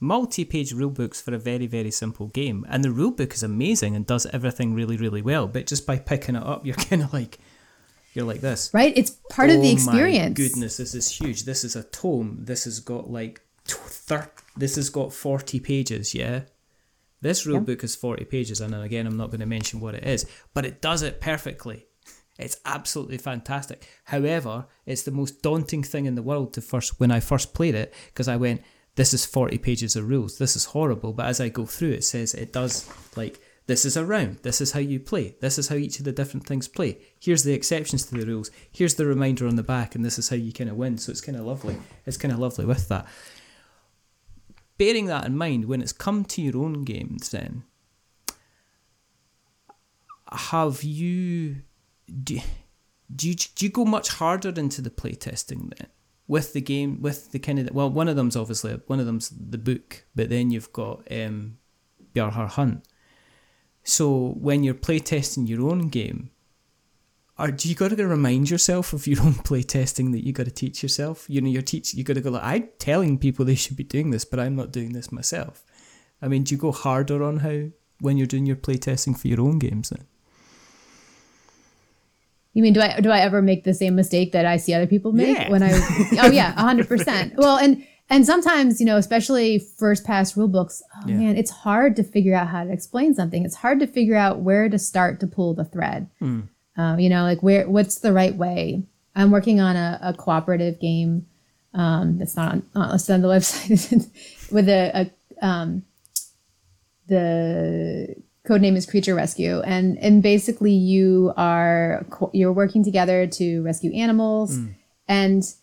[0.00, 2.64] Multi-page rulebooks for a very, very simple game.
[2.68, 5.46] And the rulebook is amazing and does everything really, really well.
[5.46, 7.38] But just by picking it up, you're kind of like,
[8.14, 8.70] you're like this.
[8.72, 8.92] Right?
[8.96, 10.36] It's part of the Oh my experience.
[10.36, 11.44] goodness, this is huge.
[11.44, 12.38] This is a tome.
[12.40, 16.12] This has got like thir- This has got forty pages.
[16.14, 16.40] Yeah,
[17.20, 20.04] this rule book is forty pages, and again, I'm not going to mention what it
[20.04, 21.86] is, but it does it perfectly.
[22.38, 23.86] It's absolutely fantastic.
[24.04, 27.74] However, it's the most daunting thing in the world to first when I first played
[27.76, 28.62] it because I went,
[28.96, 30.38] "This is forty pages of rules.
[30.38, 33.96] This is horrible." But as I go through, it says it does like this is
[33.96, 34.38] a round.
[34.42, 35.36] This is how you play.
[35.40, 36.98] This is how each of the different things play.
[37.20, 38.50] Here's the exceptions to the rules.
[38.72, 40.98] Here's the reminder on the back, and this is how you kind of win.
[40.98, 41.76] So it's kind of lovely.
[42.04, 43.06] It's kind of lovely with that.
[44.76, 47.62] Bearing that in mind, when it's come to your own games, then
[50.32, 51.62] have you
[52.22, 52.40] do,
[53.14, 55.88] do you do you go much harder into the playtesting then
[56.30, 59.30] with the game with the kind of well one of them's obviously one of them's
[59.30, 61.58] the book, but then you've got um,
[62.14, 62.86] Yarhar Hunt.
[63.82, 66.30] So when you're playtesting your own game,
[67.36, 70.84] are you got to remind yourself of your own playtesting that you got to teach
[70.84, 71.26] yourself?
[71.28, 73.82] You know, your teach you got to go like I'm telling people they should be
[73.82, 75.64] doing this, but I'm not doing this myself.
[76.22, 79.40] I mean, do you go harder on how when you're doing your playtesting for your
[79.40, 80.06] own games then?
[82.52, 84.86] You mean do I do I ever make the same mistake that I see other
[84.86, 85.50] people make Yeah.
[85.50, 85.70] when I
[86.22, 87.36] Oh yeah, 100%.
[87.36, 91.14] Well, and and sometimes, you know, especially first pass rule books, oh Yeah.
[91.16, 93.44] man, it's hard to figure out how to explain something.
[93.44, 96.08] It's hard to figure out where to start to pull the thread.
[96.18, 96.40] Hmm.
[96.76, 98.82] Um, you know, like where what's the right way?
[99.14, 101.26] I'm working on a, a cooperative game
[101.74, 105.10] um, that's not on, not listed on the website with a,
[105.40, 105.84] a um,
[107.06, 108.14] the
[108.50, 113.92] code name is creature rescue and and basically you are you're working together to rescue
[113.94, 114.74] animals mm.
[115.06, 115.54] and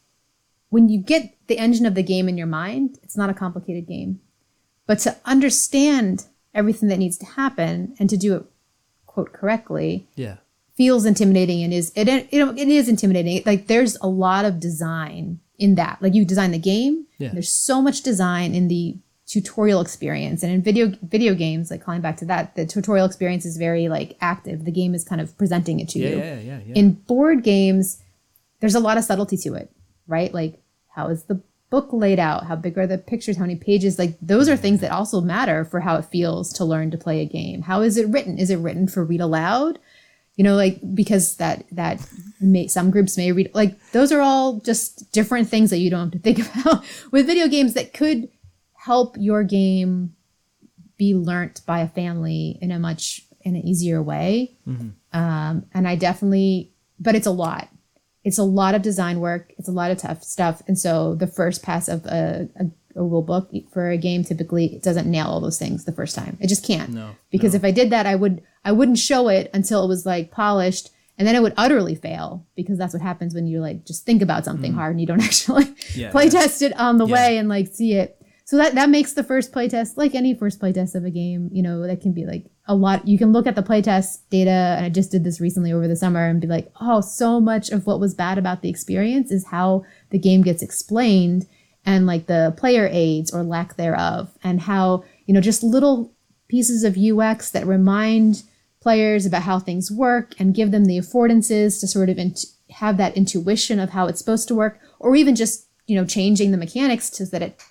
[0.70, 3.86] when you get the engine of the game in your mind it's not a complicated
[3.86, 4.22] game
[4.86, 8.44] but to understand everything that needs to happen and to do it
[9.06, 10.38] quote correctly Yeah.
[10.78, 14.62] feels intimidating and is it you know it is intimidating like there's a lot of
[14.62, 17.32] design in that like you design the game Yeah.
[17.34, 18.98] there's so much design in the
[19.28, 20.42] tutorial experience.
[20.44, 23.90] And in video video games like calling back to that the tutorial experience is very
[23.90, 24.66] like active.
[24.66, 26.18] The game is kind of presenting it to Yeah, you.
[26.18, 26.74] yeah, yeah, yeah.
[26.76, 28.02] in board games
[28.62, 29.70] there's a lot of subtlety to it
[30.08, 30.34] right?
[30.34, 30.60] Like
[30.90, 32.46] how is the book laid out?
[32.46, 33.36] How big are the pictures?
[33.36, 34.00] How many pages?
[34.00, 37.20] Like those are things that also matter for how it feels to learn to play
[37.22, 37.64] a game.
[37.64, 38.38] How is it written?
[38.38, 39.78] Is it written for read aloud?
[40.38, 42.00] You know, like because that that
[42.40, 46.04] may some groups may read like those are all just different things that you don't
[46.04, 48.30] have to think about with video games that could
[48.88, 50.16] help your game
[50.98, 54.58] be learnt by a family in a much in an easier way.
[55.14, 57.70] Um, and I definitely, but it's a lot.
[58.24, 59.54] It's a lot of design work.
[59.58, 60.62] It's a lot of tough stuff.
[60.68, 62.66] And so the first pass of a, a,
[63.00, 66.38] a rule book for a game typically doesn't nail all those things the first time.
[66.42, 66.90] It just can't.
[66.90, 70.06] No, Because if I did that, I would I wouldn't show it until it was
[70.06, 73.86] like polished, and then it would utterly fail because that's what happens when you like
[73.86, 77.08] just think about something hard and you don't actually Yeah, play test it on the
[77.08, 77.14] Yeah.
[77.14, 78.17] way and like see it.
[78.48, 81.62] So that that makes the first playtest like any first playtest of a game, you
[81.62, 83.06] know, that can be like a lot.
[83.06, 85.98] You can look at the playtest data, and I just did this recently over the
[85.98, 89.48] summer, and be like, oh, so much of what was bad about the experience is
[89.48, 91.46] how the game gets explained,
[91.86, 96.14] and like the player aids or lack thereof, and how you know just little
[96.48, 98.44] pieces of UX that remind
[98.80, 102.96] players about how things work and give them the affordances to sort of int- have
[102.96, 106.58] that intuition of how it's supposed to work, or even just you know changing the
[106.58, 107.62] mechanics so that it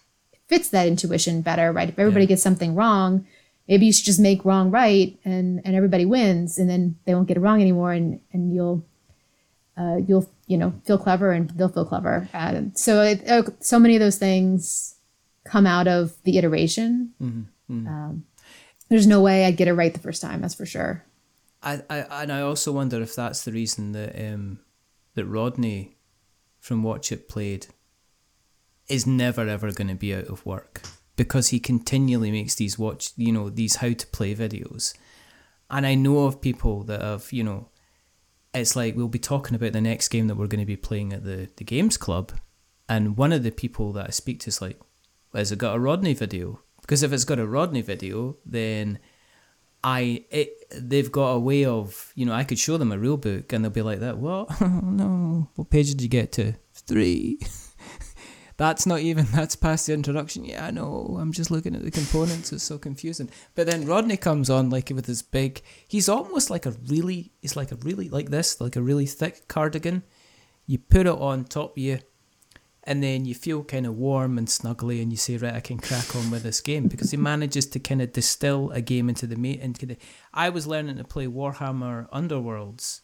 [0.49, 1.89] fits that intuition better, right?
[1.89, 2.29] If everybody Yeah.
[2.31, 3.27] gets something wrong,
[3.69, 7.29] maybe you should just make wrong right, and and everybody wins, and then they won't
[7.29, 8.85] get it wrong anymore, and and you'll
[9.77, 12.29] uh, you'll you know feel clever, and they'll feel clever.
[12.33, 14.95] Uh, so it, uh, so many of those things
[15.45, 17.13] come out of the iteration.
[17.69, 18.25] Um,
[18.89, 20.41] there's no way I'd get it right the first time.
[20.41, 21.05] That's for sure.
[21.63, 24.61] I, I and I also wonder if that's the reason that um
[25.15, 25.97] that Rodney
[26.61, 27.67] from Watch It Played
[28.88, 30.83] is never ever going to be out of work
[31.16, 34.94] because he continually makes these watch you know these how to play videos,
[35.70, 37.68] and I know of people that have you know
[38.55, 41.12] it's like we'll be talking about the next game that we're going to be playing
[41.12, 42.33] at the the games club,
[42.88, 44.81] and one of the people that I speak to is like,
[45.35, 46.61] has it got a Rodney video?
[46.81, 48.99] Because if it's got a Rodney video, then
[49.83, 53.16] I it they've got a way of you know I could show them a real
[53.16, 54.18] book and they'll be like that.
[54.18, 54.49] What?
[54.61, 55.51] Oh, no.
[55.57, 56.55] What page did you get to?
[56.75, 57.38] Three.
[58.57, 60.45] that's not even that's past the introduction.
[60.45, 61.16] Yeah, I know.
[61.21, 62.53] I'm just looking at the components.
[62.53, 63.31] It's so confusing.
[63.55, 65.62] But then Rodney comes on like with his big.
[65.87, 67.33] He's almost like a really.
[67.40, 70.03] He's like a really like this, like a really thick cardigan.
[70.66, 72.01] You put it on top of you
[72.87, 75.79] and then you feel kind of warm and snuggly and you say right i can
[75.79, 79.27] crack on with this game because he manages to kind of distill a game into
[79.27, 79.97] the mate into the
[80.33, 83.01] i was learning to play warhammer underworlds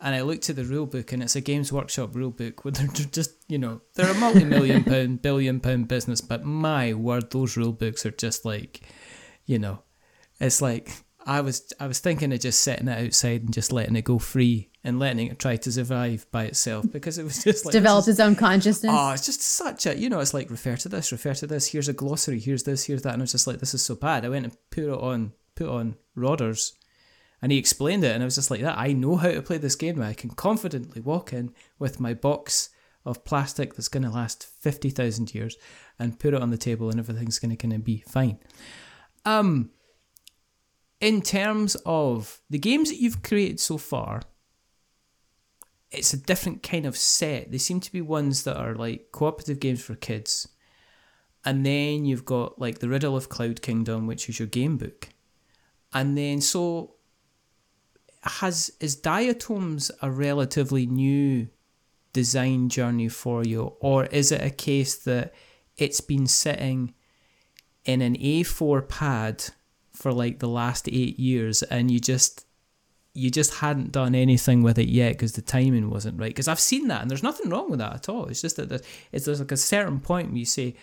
[0.00, 2.72] and i looked at the rule book and it's a games workshop rule book where
[2.72, 7.56] they're just you know they're a multi-million pound billion pound business but my word those
[7.56, 8.80] rule books are just like
[9.46, 9.82] you know
[10.40, 10.90] it's like
[11.26, 14.18] i was i was thinking of just setting it outside and just letting it go
[14.18, 18.08] free and letting it try to survive by itself because it was just like Develop
[18.08, 18.92] its own consciousness.
[18.94, 21.66] Oh, it's just such a you know, it's like refer to this, refer to this.
[21.66, 22.40] Here's a glossary.
[22.40, 22.84] Here's this.
[22.84, 23.12] Here's that.
[23.12, 24.24] And I was just like, this is so bad.
[24.24, 26.72] I went and put it on, put on Rodders,
[27.40, 28.78] and he explained it, and I was just like, that.
[28.78, 30.00] I know how to play this game.
[30.02, 32.70] I can confidently walk in with my box
[33.04, 35.56] of plastic that's going to last fifty thousand years,
[35.98, 38.38] and put it on the table, and everything's going to kind of be fine.
[39.24, 39.70] Um,
[41.00, 44.22] in terms of the games that you've created so far,
[45.90, 47.50] it's a different kind of set.
[47.50, 50.48] They seem to be ones that are like cooperative games for kids.
[51.44, 55.08] And then you've got like The Riddle of Cloud Kingdom, which is your game book.
[55.94, 56.96] And then so
[58.22, 61.48] has is Diatoms a relatively new
[62.12, 65.34] design journey for you, or is it a case that
[65.76, 66.94] it's been sitting
[67.84, 69.44] in an A4 pad
[69.92, 72.44] for like the last eight years and you just
[73.18, 76.30] you just hadn't done anything with it yet because the timing wasn't right.
[76.30, 78.26] Because I've seen that, and there's nothing wrong with that at all.
[78.26, 80.76] It's just that there's, it's there's like a certain point where you say,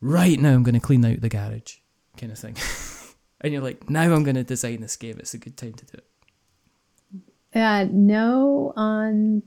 [0.00, 1.76] right now I'm going to clean out the garage,
[2.16, 2.54] kind of thing,
[3.40, 5.16] and you're like, now I'm going to design this game.
[5.18, 7.58] It's a good time to do it.
[7.58, 9.42] Uh, no, on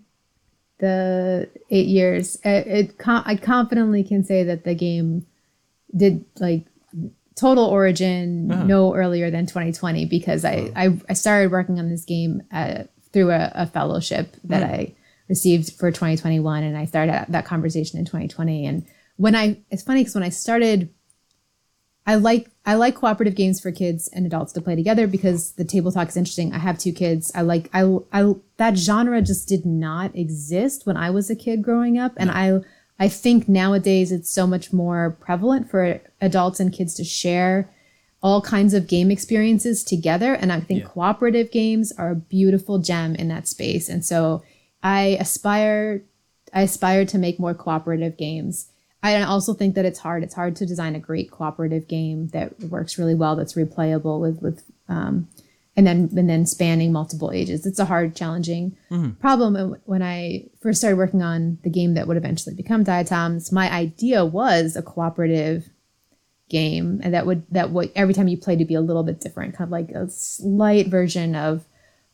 [0.80, 5.26] the eight years, it, it I confidently can say that the game
[5.96, 6.66] did like
[7.36, 8.64] total origin Uh-huh.
[8.64, 13.32] no earlier than 2020 because I, I, I started working on this game uh, through
[13.32, 14.96] a, a fellowship that I
[15.30, 18.86] received for 2021 and I started that conversation in 2020 and
[19.18, 20.90] when I it's funny because when I started
[22.12, 25.64] I like I like cooperative games for kids and adults to play together because the
[25.64, 26.52] table talk is interesting.
[26.54, 27.32] I have two kids.
[27.34, 31.62] I like I I that genre just did not exist when I was a kid
[31.64, 32.60] growing up and I
[33.00, 37.70] I think nowadays it's so much more prevalent for adults and kids to share
[38.22, 40.90] all kinds of game experiences together and I think Yeah.
[40.90, 43.88] cooperative games are a beautiful gem in that space.
[43.88, 44.44] And so
[44.84, 46.04] I aspire
[46.54, 48.68] I aspire to make more cooperative games.
[49.04, 50.24] I also think that it's hard.
[50.24, 54.42] It's hard to design a great cooperative game that works really well, that's replayable with
[54.42, 55.28] with um,
[55.76, 57.66] and then and then spanning multiple ages.
[57.66, 58.76] It's a hard, challenging
[59.20, 59.56] problem.
[59.56, 63.72] And when I first started working on the game that would eventually become Diatoms, my
[63.72, 65.70] idea was a cooperative
[66.50, 69.20] game, and that would that would every time you played to be a little bit
[69.22, 71.66] different, kind of like a slight version of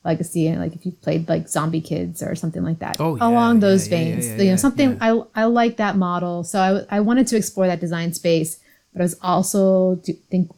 [0.07, 2.95] Legacy, and like if you played like Zombie Kidz or something like that.
[2.99, 5.43] Oh, yeah, along yeah, those yeah, yeah, veins, yeah, you know, yeah, something I I
[5.43, 6.43] like that model.
[6.43, 8.57] So I I wanted to explore that design space,
[8.93, 10.49] but I was also do, think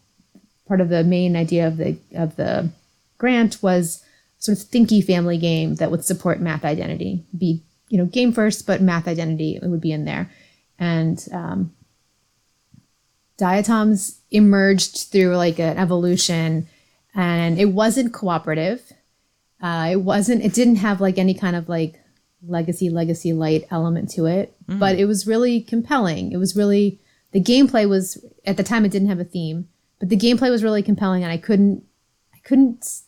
[0.67, 2.69] part of the main idea of the of the
[3.17, 4.03] grant was
[4.38, 7.25] sort of thinky family game that would support math identity.
[7.35, 10.29] Be you know game first but math identity would be in there.
[10.77, 11.73] And um,
[13.35, 16.67] diatoms emerged through like an evolution
[17.15, 18.93] and it wasn't cooperative
[19.62, 22.00] uh, it wasn't it didn't have like any kind of like
[22.48, 26.32] legacy legacy light element to it but it was really compelling.
[26.32, 27.00] It was really
[27.32, 29.67] the gameplay was at the time it didn't have a theme
[30.00, 31.84] but the gameplay was really compelling and i couldn't
[32.34, 33.02] i couldn't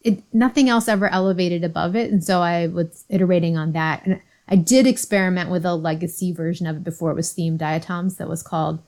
[0.00, 4.04] it nothing else ever elevated above it and so i was iterating on that.
[4.06, 8.16] And i did experiment with a legacy version of it before it was themed diatoms
[8.16, 8.82] that was called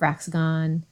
[0.00, 0.82] fraxagon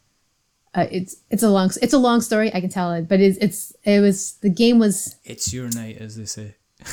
[0.75, 3.39] uh, it's it's a long it's a long story i can tell it but it's
[3.39, 6.57] it's it was the game was It's your night, as they say.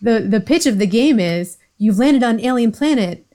[0.00, 3.26] the the pitch of the game is you've landed on an alien planet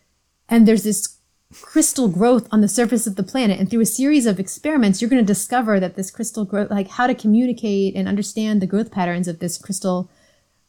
[0.47, 1.17] and there's this
[1.53, 5.09] crystal growth on the surface of the planet and through a series of experiments you're
[5.09, 8.91] going to discover that this crystal growth like how to communicate and understand the growth
[8.91, 10.09] patterns of this crystal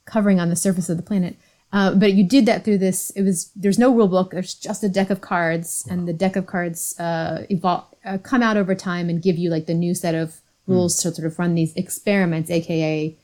[0.07, 1.37] covering on the surface of the planet
[1.73, 4.83] uh, but you did that through this it was there's no rule book there's just
[4.83, 8.75] a deck of cards and the deck of cards uh, evolve uh, come out over
[8.75, 11.75] time and give you like the new set of rules to sort of run these
[11.75, 13.17] experiments aka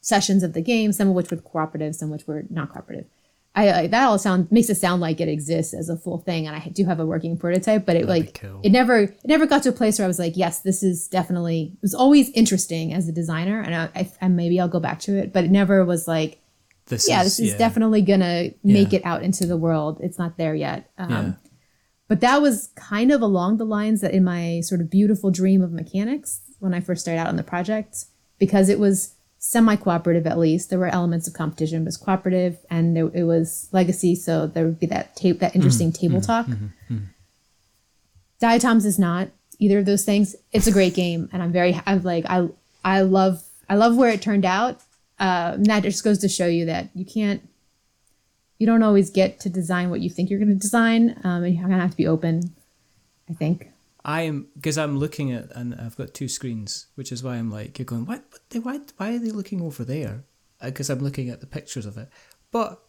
[0.00, 3.06] sessions of the game, some of which were cooperative, some of which were not cooperative.
[3.52, 6.46] I, I that all sound makes it sound like it exists as a full thing,
[6.46, 8.60] and I do have a working prototype, but it That'd like cool.
[8.62, 11.08] it never it never got to a place where I was like, yes, this is
[11.08, 11.72] definitely.
[11.74, 15.00] It was always interesting as a designer, and I, I, and maybe I'll go back
[15.00, 16.39] to it, but it never was like,
[16.90, 17.58] This yeah, is, this is yeah.
[17.58, 18.98] definitely gonna make Yeah.
[18.98, 19.98] it out into the world.
[20.02, 20.90] It's not there yet.
[20.98, 21.32] Um, Yeah.
[22.08, 25.62] But that was kind of along the lines that in my sort of beautiful dream
[25.62, 28.06] of mechanics when I first started out on the project,
[28.38, 30.70] because it was semi cooperative at least.
[30.70, 34.16] There were elements of competition, but it was cooperative and there, it was legacy.
[34.16, 36.00] So there would be that tape, that interesting mm-hmm.
[36.00, 36.26] table mm-hmm.
[36.26, 36.46] talk.
[36.46, 36.96] Mm-hmm.
[38.40, 39.28] Diatoms is not
[39.60, 40.34] either of those things.
[40.52, 42.48] It's a great game, and I'm very, I'm like, I,
[42.82, 44.80] I love, I love where it turned out.
[45.20, 47.46] Uh, that just goes to show you that you can't,
[48.58, 51.54] you don't always get to design what you think you're going to design, um, and
[51.54, 52.54] you're gonna have to be open.
[53.28, 53.70] I think.
[54.04, 57.50] I am because I'm looking at and I've got two screens, which is why I'm
[57.50, 58.80] like you're going what they, why?
[58.96, 60.24] Why are they looking over there?
[60.62, 62.08] Because I'm looking at the pictures of it.
[62.50, 62.82] But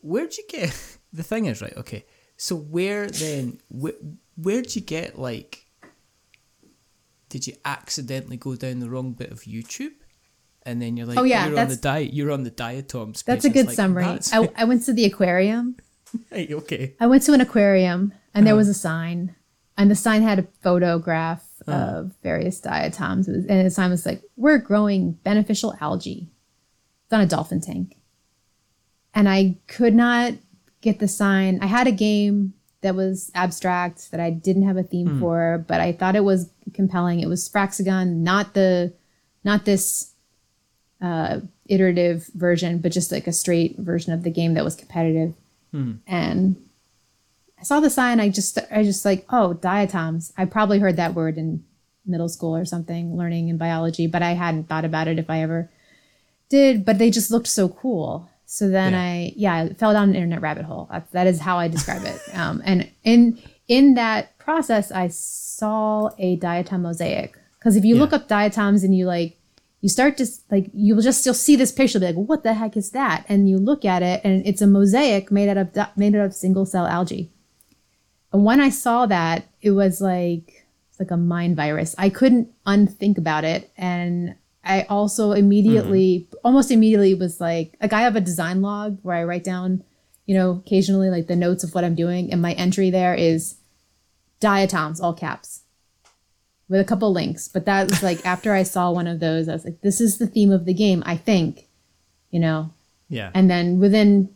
[0.00, 0.96] where'd you get?
[1.10, 1.74] The thing is, right?
[1.74, 2.04] Okay,
[2.36, 3.62] so where then?
[3.70, 3.94] Where,
[4.36, 5.64] where'd you get like?
[7.30, 9.92] Did you accidentally go down the wrong bit of YouTube?
[10.68, 12.12] And then you're like, Oh, yeah, you're on the diet.
[12.12, 13.22] You're on the diatoms.
[13.22, 14.04] That's a good like, summary.
[14.32, 15.76] I, I went to the aquarium.
[16.32, 16.94] Right, okay.
[17.00, 18.00] I went to an aquarium
[18.34, 18.44] and Uh-huh.
[18.46, 19.34] there was a sign,
[19.76, 21.76] and the sign had a photograph Uh-huh.
[21.98, 23.28] of various diatoms.
[23.28, 26.28] And the sign was like, We're growing beneficial algae.
[27.04, 27.96] It's on a dolphin tank.
[29.14, 30.32] And I could not
[30.80, 31.58] get the sign.
[31.60, 35.20] I had a game that was abstract that I didn't have a theme Hmm.
[35.20, 37.20] for, but I thought it was compelling.
[37.20, 38.92] It was Fraxagon, not the
[39.44, 40.12] not this
[41.00, 45.34] uh, iterative version, but just like a straight version of the game that was competitive.
[46.06, 46.56] And
[47.60, 48.20] I saw the sign.
[48.20, 50.32] I just, I just like, oh, diatoms.
[50.36, 51.64] I probably heard that word in
[52.06, 55.42] middle school or something, learning in biology, but I hadn't thought about it if I
[55.42, 55.70] ever
[56.48, 56.84] did.
[56.84, 58.28] But they just looked so cool.
[58.46, 59.00] So then Yeah.
[59.00, 60.88] I, yeah, I fell down an internet rabbit hole.
[60.90, 62.18] That, that is how I describe it.
[62.34, 67.36] Um, and in in that process, I saw a diatom mosaic.
[67.58, 68.00] Because if you Yeah.
[68.00, 69.37] look up diatoms and you like
[69.80, 72.76] you start to like you'll just you'll see this picture be like what the heck
[72.76, 73.24] is that?
[73.28, 76.34] And you look at it and it's a mosaic made out of made out of
[76.34, 77.30] single cell algae.
[78.32, 81.94] And when i saw that it was like it's like a mind virus.
[81.98, 86.36] I couldn't unthink about it and i also immediately mm-hmm.
[86.44, 89.82] almost immediately was like like i have a design log where i write down
[90.26, 93.56] you know occasionally like the notes of what i'm doing and my entry there is
[94.40, 95.62] diatoms all caps
[96.68, 97.48] with a couple links.
[97.48, 100.18] But that was like after I saw one of those, I was like, this is
[100.18, 101.66] the theme of the game, I think,
[102.30, 102.70] you know.
[103.08, 103.30] Yeah.
[103.34, 104.28] And then within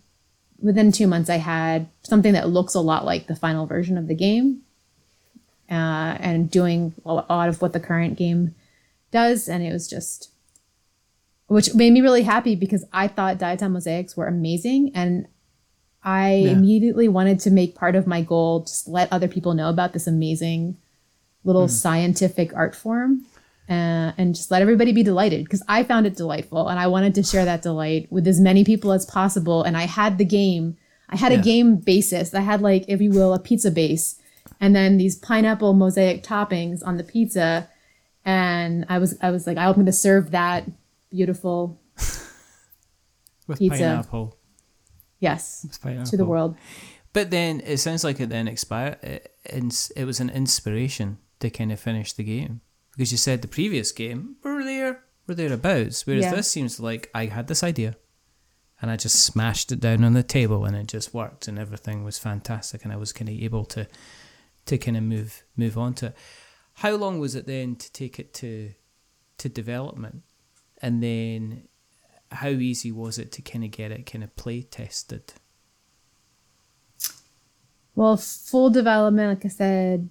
[0.61, 4.07] within two months, I had something that looks a lot like the final version of
[4.07, 4.63] the game,
[5.71, 8.55] uh, and doing a lot of what the current game
[9.11, 10.29] does, and it was just.
[11.49, 15.27] Which made me really happy because I thought diatom mosaics were amazing, and
[16.03, 16.53] I Yeah.
[16.53, 20.07] immediately wanted to make part of my goal just let other people know about this
[20.07, 20.79] amazing
[21.45, 23.25] little scientific art form
[23.69, 27.15] uh, and just let everybody be delighted because I found it delightful and I wanted
[27.17, 29.63] to share that delight with as many people as possible.
[29.63, 30.77] And I had the game,
[31.09, 31.39] I had Yeah.
[31.39, 32.33] a game basis.
[32.35, 34.17] I had, like, if you will, a pizza base
[34.61, 37.69] and then these pineapple mosaic toppings on the pizza.
[38.25, 40.65] And I was, I was like, I'm going to serve that
[41.11, 41.81] beautiful,
[43.49, 43.77] With Pizza.
[43.79, 44.37] pineapple.
[45.19, 46.11] yes, With pineapple.
[46.11, 46.57] to the world.
[47.13, 48.99] But then it sounds like it then expired.
[49.03, 52.61] It, it was an inspiration to kind of finish the game
[52.93, 56.07] because you said the previous game were there, were thereabouts.
[56.07, 56.35] Whereas Yeah.
[56.35, 57.97] this seems like I had this idea,
[58.81, 62.03] and I just smashed it down on the table, and it just worked, and everything
[62.05, 63.87] was fantastic, and I was kind of able to,
[64.67, 66.17] to kind of move move on to it.
[66.75, 68.73] How long was it then to take it to,
[69.39, 70.23] to development,
[70.81, 71.69] and then
[72.31, 75.35] how easy was it to kind of get it kind of play tested?
[77.95, 80.09] Well, full development, like I said,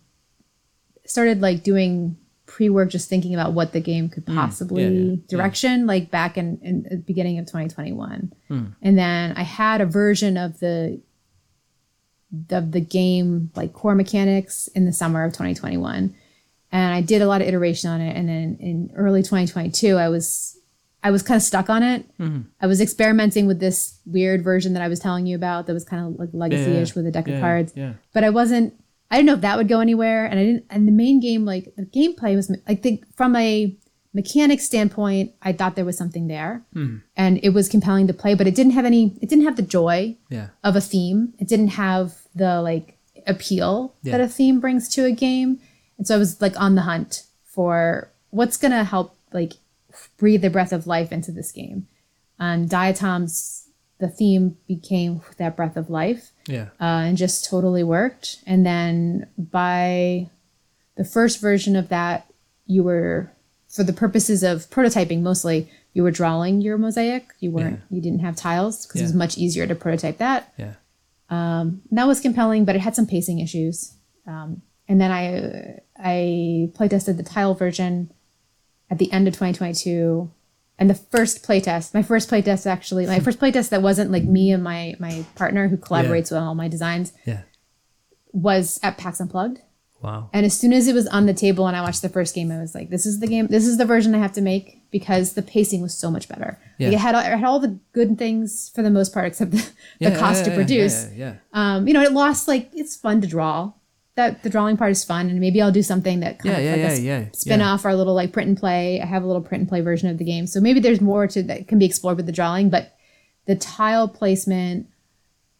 [1.11, 5.11] started like doing pre work, just thinking about what the game could possibly Mm, yeah,
[5.11, 5.17] yeah.
[5.29, 8.33] direction, like back in, in the beginning of 2021.
[8.49, 8.65] Hmm.
[8.81, 11.01] And then I had a version of the
[12.49, 16.15] of the game like core mechanics in the summer of 2021
[16.71, 20.07] and i did a lot of iteration on it and then in early 2022 i
[20.07, 20.57] was
[21.03, 22.43] i was kind of stuck on it Mm-hmm.
[22.61, 25.83] i was experimenting with this weird version that i was telling you about that was
[25.83, 27.93] kind of like legacy-ish with a deck of cards Yeah.
[28.13, 28.75] but I wasn't.
[29.11, 30.65] I didn't know if that would go anywhere, and I didn't.
[30.69, 33.75] And the main game, like the gameplay, was I think from a
[34.13, 36.97] mechanic standpoint, I thought there was something there, hmm.
[37.15, 39.17] and it was compelling to play, but it didn't have any.
[39.21, 40.47] It didn't have the joy Yeah.
[40.63, 41.33] of a theme.
[41.39, 42.97] It didn't have the like
[43.27, 44.13] appeal Yeah.
[44.13, 45.59] that a theme brings to a game,
[45.97, 49.53] and so I was like on the hunt for what's gonna help like
[50.17, 51.87] breathe the breath of life into this game.
[52.39, 53.60] And Diatom's
[54.01, 56.69] the theme became that breath of life Yeah.
[56.81, 58.37] uh, and just totally worked.
[58.45, 60.29] And then by
[60.97, 62.25] the first version of that,
[62.65, 63.31] you were,
[63.69, 67.27] for the purposes of prototyping mostly, you were drawing your mosaic.
[67.39, 70.51] You weren't, you didn't have tiles because it was much easier to prototype that.
[70.57, 70.73] Yeah.
[71.29, 73.93] And that was compelling, but it had some pacing issues.
[74.27, 78.11] Um, and then I I playtested the tile version
[78.89, 80.29] at the end of 2022.
[80.81, 84.51] And the first playtest, my first playtest actually, my first playtest that wasn't like me
[84.51, 87.41] and my my partner who collaborates with all my designs Yeah.
[88.33, 89.59] was at PAX Unplugged.
[90.01, 90.31] Wow.
[90.33, 92.51] And as soon as it was on the table and I watched the first game,
[92.51, 93.45] I was like, "This is the game.
[93.47, 96.57] This is the version I have to make because the pacing was so much better.
[96.79, 96.87] Yeah.
[96.87, 99.51] Like it had all, it had all the good things for the most part, except
[99.51, 99.57] the,
[99.99, 101.07] the Yeah, cost yeah, to yeah, produce.
[101.15, 101.15] Yeah.
[101.15, 101.35] yeah.
[101.53, 103.73] Um, you know, it lost like it's fun to draw.
[104.15, 106.65] That the drawing part is fun, and maybe I'll do something that kind Yeah, of
[106.65, 107.71] yeah, like yeah, a yeah, spin yeah.
[107.71, 108.99] off a little like print and play.
[109.01, 111.27] I have a little print and play version of the game, so maybe there's more
[111.27, 112.69] to that can be explored with the drawing.
[112.69, 112.93] But
[113.45, 114.87] the tile placement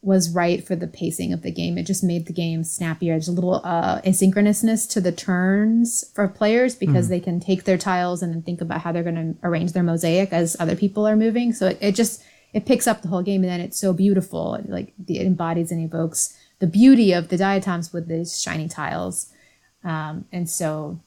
[0.03, 1.77] was right for the pacing of the game.
[1.77, 3.13] It just made the game snappier.
[3.13, 7.77] There's a little uh, asynchronousness to the turns for players because they can take their
[7.77, 11.07] tiles and then think about how they're going to arrange their mosaic as other people
[11.07, 11.53] are moving.
[11.53, 14.55] So it, it just it picks up the whole game, and then it's so beautiful.
[14.55, 19.15] It, like it embodies and evokes the beauty of the diatoms with these shiny tiles,
[19.83, 20.99] um, and so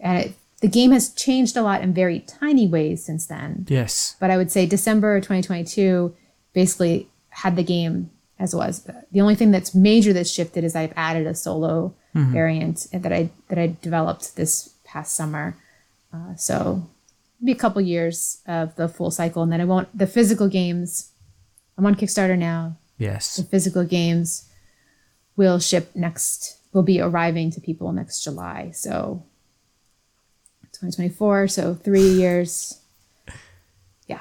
[0.00, 4.16] and it, the game has changed a lot in very tiny ways since then Yes.
[4.20, 6.14] but I would say December 2022
[6.52, 8.86] basically had the game as was.
[9.12, 13.30] The only thing that's major that's shifted is I've added a solo variant that I
[13.48, 15.56] that I developed this past summer.
[16.12, 16.88] Uh, so
[17.40, 19.88] maybe a couple years of the full cycle, and then I won't.
[19.96, 21.12] The physical games,
[21.76, 22.76] I'm on Kickstarter now.
[22.98, 23.36] Yes.
[23.36, 24.48] The physical games
[25.36, 26.58] will ship next.
[26.72, 28.72] Will be arriving to people next July.
[28.72, 29.24] So
[30.72, 31.48] 2024.
[31.48, 32.80] So three years.
[34.06, 34.20] Yeah.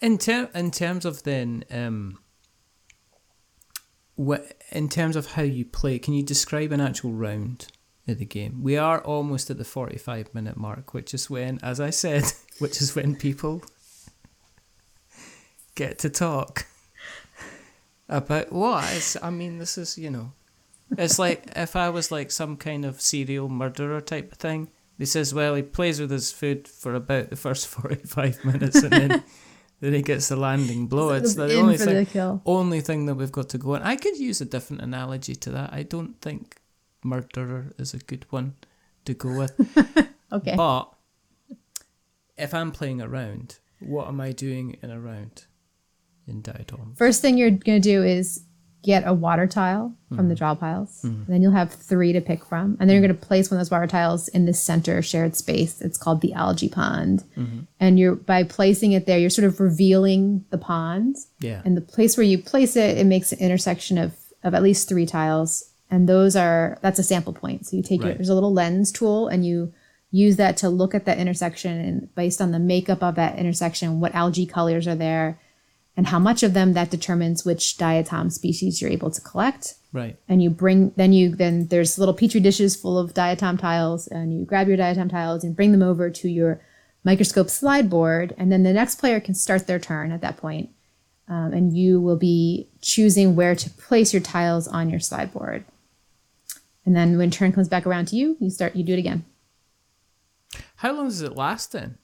[0.00, 2.18] In ter- in terms of then, um,
[4.14, 7.66] what in terms of how you play, can you describe an actual round
[8.08, 8.62] of the game?
[8.62, 12.24] We are almost at the forty-five minute mark, which is when, as I said,
[12.58, 13.62] which is when people
[15.74, 16.66] get to talk
[18.10, 18.84] Uh, about what.
[18.94, 20.32] It's, I mean, this is you know,
[20.98, 24.68] it's like if I was like some kind of serial murderer type of thing.
[24.98, 28.92] He says, well, he plays with his food for about the first forty-five minutes, and
[28.92, 29.24] then
[29.80, 31.10] then he gets the landing blow.
[31.10, 33.82] It's the only thing, the only thing that we've got to go on.
[33.82, 35.72] I could use a different analogy to that.
[35.72, 36.56] I don't think
[37.02, 38.56] murderer is a good one
[39.04, 40.06] to go with.
[40.32, 40.54] Okay.
[40.54, 40.84] But
[42.38, 45.46] if I'm playing a round, what am I doing in a round
[46.30, 46.96] in Diatom?
[46.96, 48.42] First thing you're going to do is
[48.82, 50.28] get a water tile from Mm-hmm.
[50.30, 51.00] the draw piles.
[51.04, 52.76] And then you'll have three to pick from.
[52.80, 55.36] And then you're going to place one of those water tiles in the center shared
[55.36, 55.80] space.
[55.82, 57.22] It's called the algae pond.
[57.36, 57.60] Mm-hmm.
[57.78, 61.16] And you're by placing it there, you're sort of revealing the pond.
[61.40, 61.60] Yeah.
[61.64, 64.88] And the place where you place it, it makes an intersection of, of at least
[64.88, 65.64] three tiles.
[65.90, 67.66] and those are that's a sample point.
[67.66, 69.72] So you take your there's a little lens tool, and you
[70.12, 74.00] use that to look at that intersection, and based on the makeup of that intersection,
[74.00, 75.38] what algae colors are there,
[76.00, 80.16] and how much of them that determines which diatom species you're able to collect Right.
[80.30, 84.32] and you bring then you then there's little petri dishes full of diatom tiles and
[84.32, 86.58] you grab your diatom tiles and bring them over to your
[87.04, 90.70] microscope slide board and then the next player can start their turn at that point
[91.28, 95.66] um, and you will be choosing where to place your tiles on your slide board
[96.86, 99.22] and then when turn comes back around to you you start you do it again
[100.76, 101.98] How long does it last then?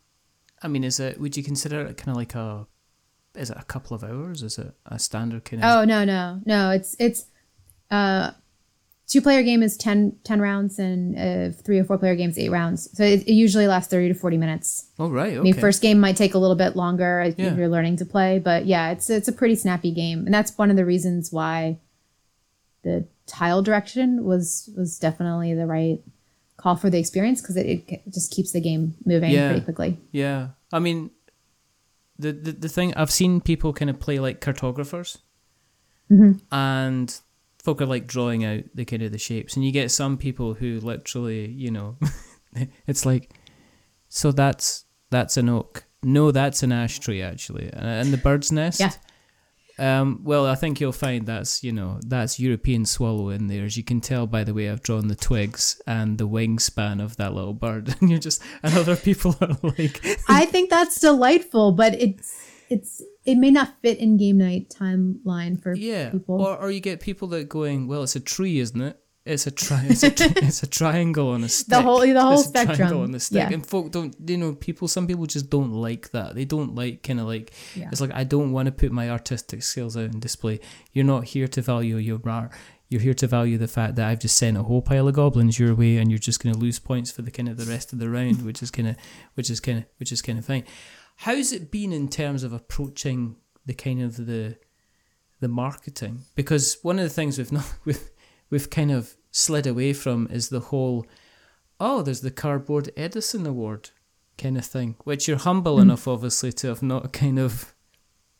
[0.62, 1.18] I mean, is it?
[1.20, 2.66] Would you consider it kind of like a?
[3.37, 4.43] Is it a couple of hours?
[4.43, 5.70] Is it a standard kind of?
[5.80, 7.26] oh no no no it's it's
[7.91, 8.30] uh
[9.09, 12.49] two player game is 10, 10 rounds and uh, three or four player games eight
[12.51, 15.28] rounds so it, it usually lasts 30 to 40 minutes Oh right.
[15.30, 15.39] Okay.
[15.39, 17.55] I mean, first game might take a little bit longer if Yeah.
[17.55, 20.70] you're learning to play, but yeah, it's it's a pretty snappy game, and that's one
[20.70, 21.78] of the reasons why
[22.82, 26.01] the tile direction was was definitely the right
[26.57, 29.49] call for the experience because it, it just keeps the game moving Yeah.
[29.49, 29.99] pretty quickly.
[30.12, 31.11] Yeah, I mean,
[32.19, 35.19] the the, the thing I've seen people kind of play like cartographers,
[36.11, 36.33] mm-hmm.
[36.53, 37.21] and
[37.62, 40.55] folk are like drawing out the kind of the shapes, and you get some people
[40.55, 41.97] who literally, you know,
[42.87, 43.33] it's like,
[44.09, 45.85] so that's that's an oak.
[46.03, 48.81] No, that's an ash tree actually, and, and the bird's nest.
[48.81, 48.93] Yeah.
[49.79, 53.77] Um, well, I think you'll find that's you know that's European swallow in there, as
[53.77, 57.35] you can tell by the way I've drawn the twigs and the wingspan of that
[57.35, 61.95] little bird, and you're just and other people are like, I think that's delightful, but
[61.95, 66.41] it's it's it may not fit in game night timeline for Yeah, people.
[66.41, 68.99] or or you get people that going, well, it's a tree, isn't it?
[69.27, 71.68] It's a tri- it's a tri- it's a triangle on a stick.
[71.68, 73.01] The whole- the whole It's a triangle spectrum.
[73.03, 73.53] on the stick, Yeah.
[73.55, 74.14] and folk don't.
[74.27, 74.87] You know, people.
[74.89, 76.35] Some people just don't like that.
[76.37, 77.53] They don't like kind of like.
[77.74, 77.89] Yeah.
[77.91, 80.61] It's like I don't want to put my artistic skills out on display.
[80.93, 82.53] You're not here to value your art.
[82.89, 85.59] You're here to value the fact that I've just sent a whole pile of goblins
[85.59, 87.93] your way, and you're just going to lose points for the kind of the rest
[87.93, 88.97] of the round, which is kind of,
[89.35, 90.62] which is kind of, which is kind of fine.
[91.16, 94.57] How's it been in terms of approaching the kind of the
[95.41, 98.09] the marketing because one of the things we've not we've
[98.51, 101.07] we've kind of slid away from is the whole
[101.78, 103.90] oh there's the cardboard Edison award
[104.38, 107.74] kind of thing which you're humble enough obviously to have not kind of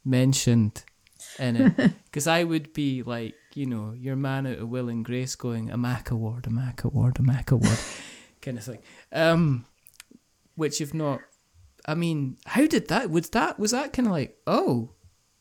[0.04, 0.84] mentioned
[1.38, 1.92] in it.
[2.04, 5.70] Because I would be like you know your man out of Will and Grace going
[5.70, 7.78] a Mac award a Mac award a Mac award
[8.40, 8.78] kind of thing.
[9.12, 9.66] Um
[10.54, 11.20] which you've not
[11.84, 14.92] I mean how did that was that was that kind of like oh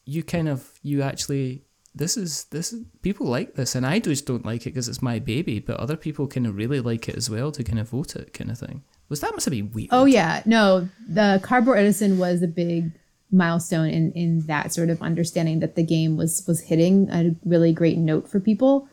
[0.06, 1.65] you kind of you actually
[1.96, 5.02] this is this is people like this and i just don't like it because it's
[5.02, 7.90] my baby but other people kind of really like it as well to kind of
[7.90, 8.84] vote it kind of thing.
[9.10, 9.90] Was that must have been weird.
[9.92, 12.92] Oh yeah, no, the Cardboard Edison was a big
[13.32, 17.72] milestone in in that sort of understanding that the game was was hitting a really
[17.72, 18.88] great note for people,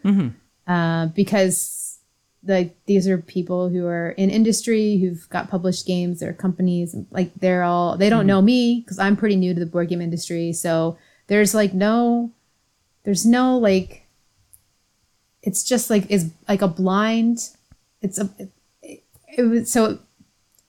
[0.67, 1.99] uh, because
[2.45, 7.33] like these are people who are in industry who've got published games, they're companies, like
[7.37, 10.53] they're all they don't know me because I'm pretty new to the board game industry,
[10.53, 10.99] so
[11.29, 12.33] there's like no,
[13.05, 14.07] there's no like,
[15.43, 17.51] it's just like is like a blind,
[18.01, 18.29] it's a
[18.83, 19.99] it was so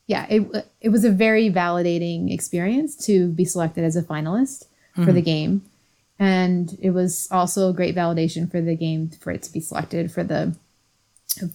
[0.08, 4.66] yeah it, it was a very validating experience to be selected as a finalist
[4.96, 5.64] for the game.
[6.20, 10.12] And it was also a great validation for the game for it to be selected
[10.12, 10.56] for the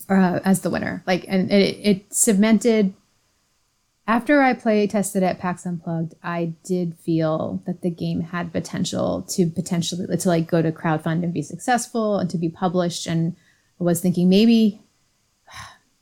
[0.09, 1.03] uh, as the winner.
[1.07, 2.95] Like and it, it cemented
[4.09, 9.23] after i play tested at pax unplugged i did feel that the game had potential
[9.29, 13.37] to potentially to like go to crowdfund and be successful and to be published and
[13.81, 14.81] i was thinking maybe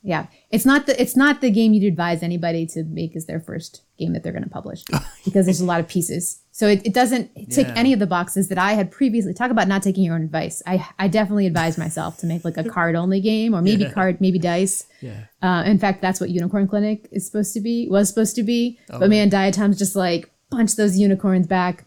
[0.07, 0.27] yeah.
[0.51, 3.83] It's not the it's not the game you'd advise anybody to make as their first
[3.99, 4.83] game that they're going to publish
[5.25, 6.41] because there's a lot of pieces.
[6.53, 7.75] So it, it doesn't tick Yeah.
[7.77, 10.63] any of the boxes that i had previously talk about not taking your own advice.
[10.67, 13.93] I i definitely advise myself to make like a card only game or maybe Yeah.
[13.93, 14.87] card maybe dice.
[15.03, 15.25] Yeah.
[15.43, 18.79] Uh, in fact that's what unicorn clinic is supposed to be was supposed to be.
[18.91, 21.85] Oh, but man diatom's just like punch those unicorns back.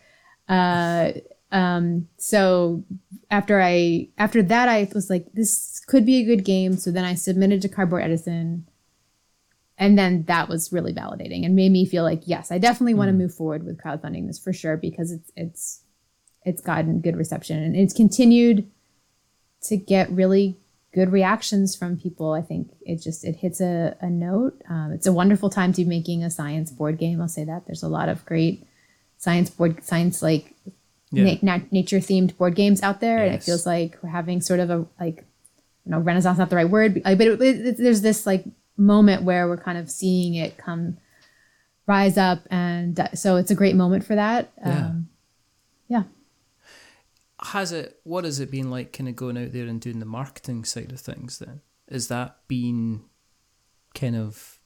[0.49, 1.13] Uh,
[1.51, 2.83] um, so
[3.31, 6.77] after I after that I was like this could be a good game.
[6.77, 8.67] So then I submitted to Cardboard Edison,
[9.77, 13.09] and then that was really validating and made me feel like yes, I definitely want
[13.09, 15.81] to move forward with crowdfunding this for sure because it's it's
[16.43, 18.69] it's gotten good reception and it's continued
[19.61, 20.57] to get really
[20.93, 22.33] good reactions from people.
[22.33, 24.61] I think it just it hits a, a note.
[24.69, 27.21] Um, it's a wonderful time to be making a science board game.
[27.21, 28.65] I'll say that there's a lot of great
[29.17, 30.55] science board science like
[31.11, 31.37] Yeah.
[31.41, 34.59] na- na- nature themed board games out there, and it feels like we're having sort
[34.59, 35.25] of a like
[35.85, 38.45] you know renaissance not the right word, but, but it, it, there's this like
[38.77, 40.97] moment where we're kind of seeing it come
[41.87, 44.51] rise up, and uh, so it's a great moment for that.
[44.59, 44.85] Yeah.
[44.85, 45.09] Um,
[45.87, 46.03] yeah.
[47.41, 47.99] has it?
[48.03, 48.93] What has it been like?
[48.93, 51.39] Kind of going out there and doing the marketing side of things.
[51.39, 53.01] Then is that been
[53.95, 54.58] kind of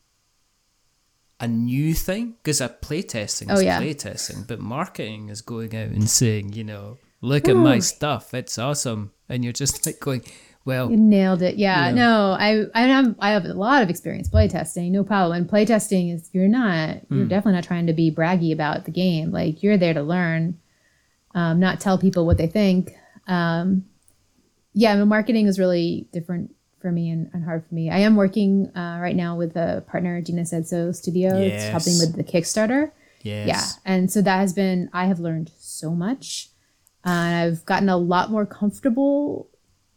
[1.44, 2.36] a new thing?
[2.42, 3.80] Because a playtesting is Oh, yeah.
[3.82, 8.58] playtesting, but marketing is going out and saying, you know, look at my stuff, it's
[8.58, 10.22] awesome, and you're just like going,
[10.66, 11.56] well, You nailed it.
[11.56, 11.88] Yeah.
[11.88, 11.94] Yeah.
[11.94, 14.92] No, I I have I have a lot of experience playtesting.
[14.92, 15.36] No problem.
[15.38, 19.32] And playtesting is you're not you're definitely not trying to be braggy about the game.
[19.32, 20.58] Like you're there to learn,
[21.36, 22.94] um, not tell people what they think.
[23.28, 23.86] Um,
[24.74, 26.53] yeah, I mean, marketing is really different
[26.84, 27.90] for me and, and hard for me.
[27.90, 31.72] I am working uh, right now with a partner, Gina Sedso Studio, it's Yes.
[31.72, 32.92] helping with the Kickstarter.
[33.24, 33.64] yes, Yeah.
[33.86, 36.50] And so that has been, I have learned so much.
[37.06, 39.48] Uh, and I've gotten a lot more comfortable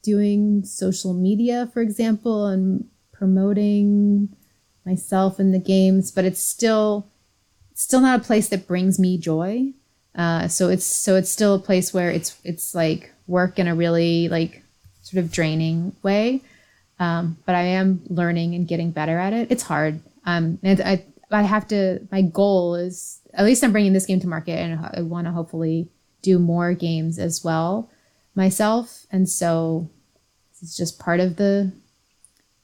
[0.03, 4.29] doing social media, for example, and promoting
[4.85, 7.09] myself in the games, but it's still,
[7.75, 9.73] still not a place that brings me joy.
[10.15, 13.75] Uh, so it's so it's still a place where it's it's like work in a
[13.75, 14.63] really like
[15.03, 16.41] sort of draining way.
[16.99, 19.51] Um, but I am learning and getting better at it.
[19.51, 20.01] It's hard.
[20.25, 22.01] Um, and I I have to.
[22.11, 25.33] My goal is at least I'm bringing this game to market, and I want to
[25.33, 25.89] hopefully
[26.23, 27.91] do more games as well
[28.35, 29.07] myself.
[29.11, 29.89] And so
[30.63, 31.73] it's just part of the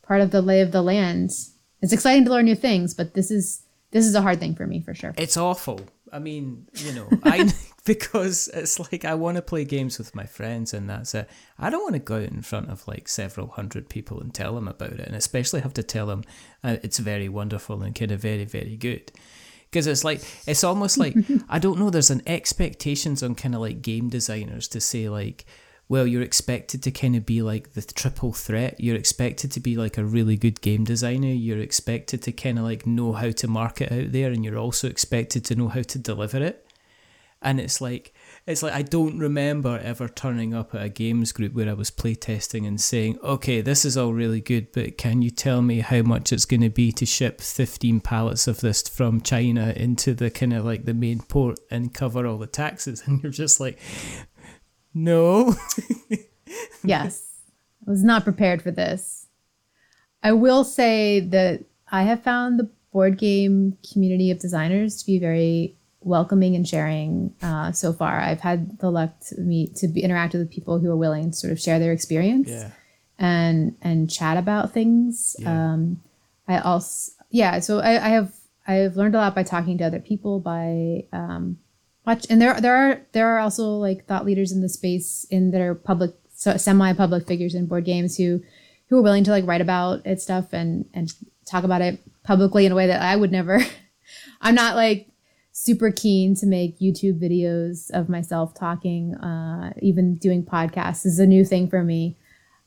[0.02, 1.30] part of the lay of the land.
[1.80, 4.66] It's exciting to learn new things, but this is this is a hard thing for
[4.66, 5.14] me for sure.
[5.16, 5.80] It's awful.
[6.12, 7.52] I mean, you know, I
[7.86, 11.28] because it's like I want to play games with my friends and that's it.
[11.58, 14.54] I don't want to go out in front of like several hundred people and tell
[14.54, 16.22] them about it, and especially have to tell them
[16.62, 19.10] uh, it's very wonderful and kind of very very good.
[19.70, 21.16] Because it's like it's almost like
[21.48, 21.90] I don't know.
[21.90, 25.44] There's an expectations on kind of like game designers to say like,
[25.88, 28.76] well, you're expected to kind of be like the triple threat.
[28.78, 31.32] You're expected to be like a really good game designer.
[31.32, 34.88] You're expected to kind of like know how to market out there, and you're also
[34.88, 36.64] expected to know how to deliver it.
[37.42, 38.14] And it's like
[38.46, 41.90] it's like I don't remember ever turning up at a games group where I was
[41.90, 46.02] playtesting and saying, "Okay, this is all really good, but can you tell me how
[46.02, 50.30] much it's going to be to ship 15 pallets of this from China into the
[50.30, 53.78] kind of like the main port and cover all the taxes?" And you're just like,
[54.94, 55.54] "No."
[56.84, 57.28] yes.
[57.86, 59.26] I was not prepared for this.
[60.22, 65.18] I will say that I have found the board game community of designers to be
[65.18, 68.20] very welcoming and sharing uh, so far.
[68.20, 71.36] I've had the luck to meet to be interact with people who are willing to
[71.36, 72.70] sort of share their experience yeah.
[73.18, 75.36] and and chat about things.
[75.38, 75.72] Yeah.
[75.72, 76.00] Um,
[76.48, 78.32] I also yeah, so I, I have
[78.66, 81.58] I've learned a lot by talking to other people by um,
[82.06, 85.50] watch and there there are there are also like thought leaders in the space in
[85.50, 88.42] that are public so semi public figures in board games who
[88.88, 91.12] who are willing to like write about it stuff and and
[91.46, 93.60] talk about it publicly in a way that I would never.
[94.40, 95.08] I'm not like
[95.52, 99.14] super keen to make YouTube videos of myself talking.
[99.16, 102.16] Uh, even doing podcasts is a new thing for me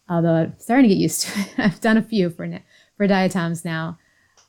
[0.10, 1.50] although I'm starting to get used to it.
[1.58, 2.48] I've done a few for
[2.98, 3.98] for diatoms now,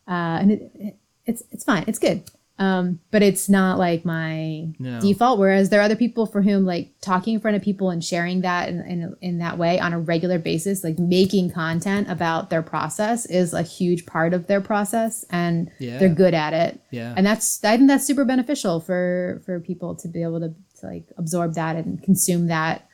[0.09, 1.85] uh, and it, it, it's it's fine.
[1.87, 2.29] It's good,
[2.59, 4.99] um, but it's not like my No.
[5.01, 5.39] default.
[5.39, 8.41] Whereas there are other people for whom like talking in front of people and sharing
[8.41, 12.63] that in, in in that way on a regular basis, like making content about their
[12.63, 15.99] process, is a huge part of their process, and Yeah.
[15.99, 16.81] they're good at it.
[16.91, 17.13] Yeah.
[17.17, 20.87] And that's I think that's super beneficial for for people to be able to, to
[20.87, 22.89] like absorb that and consume that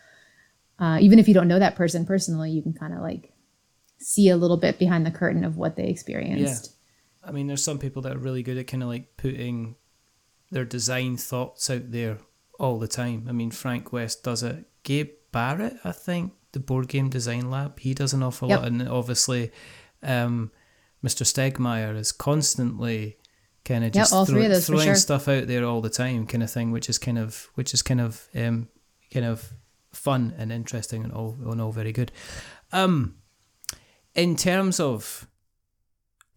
[0.80, 3.32] uh, even if you don't know that person personally, you can kind of like
[3.98, 6.74] see a little bit behind the curtain of what they experienced.
[7.24, 9.76] I mean, there's some people that are really good at kind of like putting
[10.50, 12.18] their design thoughts out there
[12.58, 13.26] all the time.
[13.28, 14.64] I mean, Frank West does it.
[14.82, 18.58] Gabe Barrett, I think, the board game design lab, he does an awful Yep.
[18.58, 18.68] lot.
[18.68, 19.50] And obviously,
[20.02, 20.50] um,
[21.02, 21.24] Mr.
[21.24, 23.16] Stegmaier is constantly
[23.64, 24.94] kind of just throw- of throwing sure.
[24.96, 27.80] stuff out there all the time, kind of thing, which is kind of which is
[27.82, 28.68] kind of um,
[29.12, 29.52] kind of
[29.92, 32.10] fun and interesting and all and all very good.
[32.72, 33.16] Um,
[34.14, 35.26] in terms of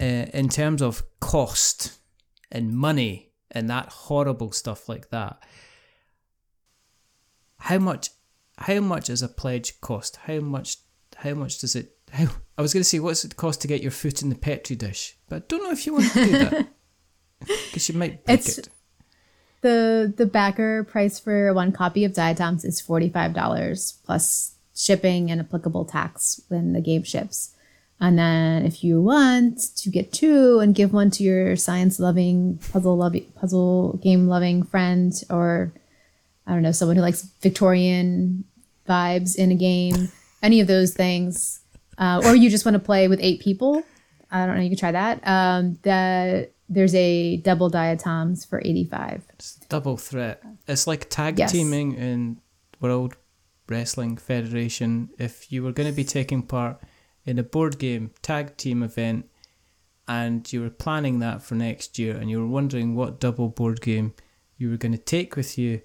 [0.01, 1.97] uh, in terms of cost
[2.51, 5.41] and money and that horrible stuff like that
[7.57, 8.09] how much
[8.57, 10.17] how much is a pledge cost?
[10.17, 10.77] How much
[11.17, 12.27] how much does it how
[12.57, 14.75] i was going to say what's it cost to get your foot in the petri
[14.75, 15.17] dish?
[15.27, 16.67] But i don't know if you want to do that.
[17.39, 18.69] Because you might break It's- it.
[19.61, 25.31] The the backer price for one copy of Diatoms is forty five dollars plus shipping
[25.31, 27.54] and applicable tax when the game ships.
[27.99, 32.59] And then if you want to get two and give one to your science loving
[32.71, 35.71] puzzle loving puzzle game loving friend or
[36.45, 38.43] I don't know someone who likes Victorian
[38.87, 40.09] vibes in a game,
[40.43, 41.61] any of those things,
[41.97, 43.81] uh, or you just want to play with eight people,
[44.29, 44.61] I don't know.
[44.61, 45.25] You can try that.
[45.25, 49.23] Um, the there's a double diatoms for eighty five.
[49.33, 51.51] it's double threat it's like tag Yes.
[51.51, 52.39] teaming in
[52.81, 53.15] world
[53.69, 56.79] Wrestling Federation, if you were going to be taking part
[57.25, 59.29] in a board game tag team event
[60.07, 63.81] and you were planning that for next year and you were wondering what double board
[63.81, 64.13] game
[64.57, 65.81] you were going to take with you,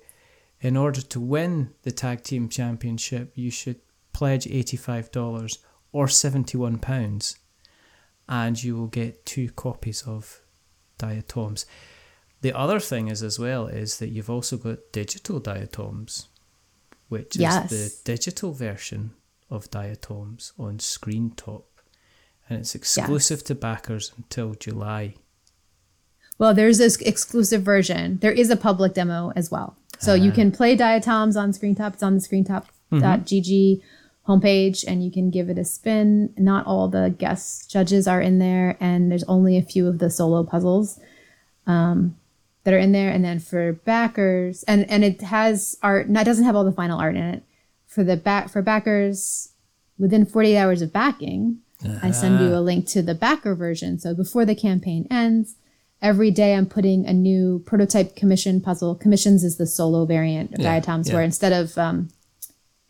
[0.61, 3.81] in order to win the tag team championship, you should
[4.13, 5.59] pledge $85
[5.93, 7.37] or £71
[8.29, 10.43] and you will get two copies of
[10.99, 11.65] diatoms.
[12.43, 16.29] The other thing is as well is that you've also got digital diatoms,
[17.09, 17.73] which Yes.
[17.73, 19.13] is the digital version
[19.51, 21.67] of diatoms on Screen Top,
[22.49, 25.15] and it's exclusive to backers until July.
[26.39, 28.19] Well, there's this exclusive version.
[28.23, 29.77] There is a public demo as well.
[29.99, 31.93] So you can play diatoms on ScreenTop.
[31.93, 33.83] It's on the screentop.gg
[34.27, 36.33] homepage and you can give it a spin.
[36.39, 40.09] Not all the guest judges are in there, and there's only a few of the
[40.09, 40.99] solo puzzles
[41.67, 42.17] um,
[42.65, 43.11] that are in there.
[43.11, 46.99] And then for backers, and, and it has art, it doesn't have all the final
[46.99, 47.43] art in it.
[47.91, 49.53] For the back for backers,
[49.99, 51.59] within 48 hours of backing,
[52.03, 53.99] I send you a link to the backer version.
[53.99, 55.57] So before the campaign ends,
[56.01, 58.95] every day I'm putting a new prototype commission puzzle.
[58.95, 61.15] Commissions is the solo variant of Yeah, diatoms yeah.
[61.15, 62.11] where instead of um,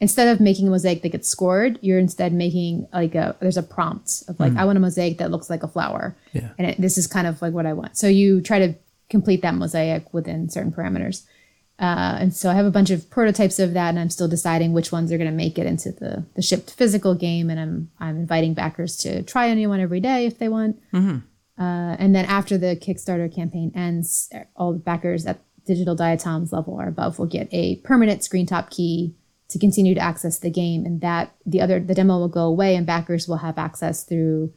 [0.00, 3.62] instead of making a mosaic that gets scored, you're instead making like a there's a
[3.62, 6.14] prompt of like I want a mosaic that looks like a flower.
[6.34, 6.50] Yeah.
[6.58, 7.96] And it, this is kind of like what I want.
[7.96, 8.74] So you try to
[9.08, 11.24] complete that mosaic within certain parameters.
[11.80, 14.74] Uh, and so I have a bunch of prototypes of that, and I'm still deciding
[14.74, 17.48] which ones are going to make it into the, the shipped physical game.
[17.48, 20.78] And I'm I'm inviting backers to try a new one every day if they want.
[21.58, 26.74] Uh, and then after the Kickstarter campaign ends, all the backers at digital diatoms level
[26.74, 29.14] or above will get a permanent screen top key
[29.48, 32.76] to continue to access the game, and that the other the demo will go away,
[32.76, 34.52] and backers will have access through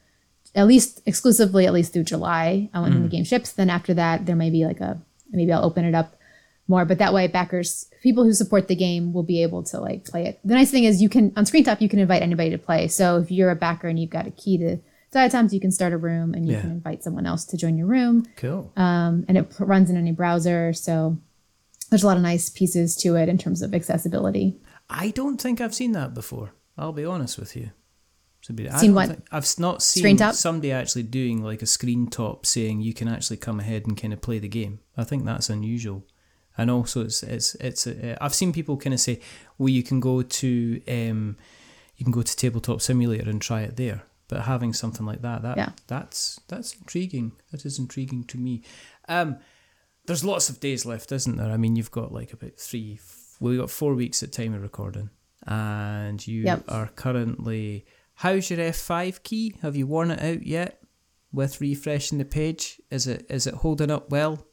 [0.56, 3.52] at least exclusively at least through July uh, when the game ships.
[3.54, 5.02] Then after that, there may be like a
[5.32, 6.16] maybe I'll open it up
[6.68, 10.06] more, but that way backers people who support the game will be able to like
[10.06, 10.40] play it.
[10.46, 12.88] The nice thing is you can on Screen Top you can invite anybody to play.
[12.88, 14.78] So if you're a backer and you've got a key to
[15.12, 16.62] Diatoms, you can start a room and you Yeah.
[16.62, 18.72] can invite someone else to join your room Cool.
[18.76, 20.74] um, and it p- runs in any browser.
[20.74, 21.18] So
[21.92, 24.60] there's a lot of nice pieces to it in terms of accessibility.
[24.90, 26.54] I don't think I've seen that before.
[26.80, 27.70] I'll be honest with you.
[28.46, 29.08] To be, I Seen don't what?
[29.10, 33.38] think- I've not seen somebody actually doing like a screen top saying you can actually
[33.38, 34.80] come ahead and kind of play the game.
[34.98, 36.04] I think that's unusual.
[36.58, 37.88] And also, it's it's it's.
[37.88, 39.20] Uh, I've seen people kind of say,
[39.58, 41.38] "Well, you can go to um,
[41.98, 45.42] you can go to Tabletop Simulator and try it there." But having something like that,
[45.42, 45.70] that Yeah.
[45.88, 47.32] that's that's intriguing.
[47.52, 48.62] That is intriguing to me.
[49.10, 49.38] Um,
[50.06, 51.52] there's lots of days left, isn't there?
[51.52, 53.00] I mean, you've got like about three.
[53.40, 55.10] Well, we've got four weeks at time of recording,
[55.48, 56.66] and you Yep.
[56.68, 57.86] are currently.
[58.16, 59.56] How's your F five key?
[59.64, 60.80] Have you worn it out yet?
[61.32, 64.46] With refreshing the page, is it is it holding up well?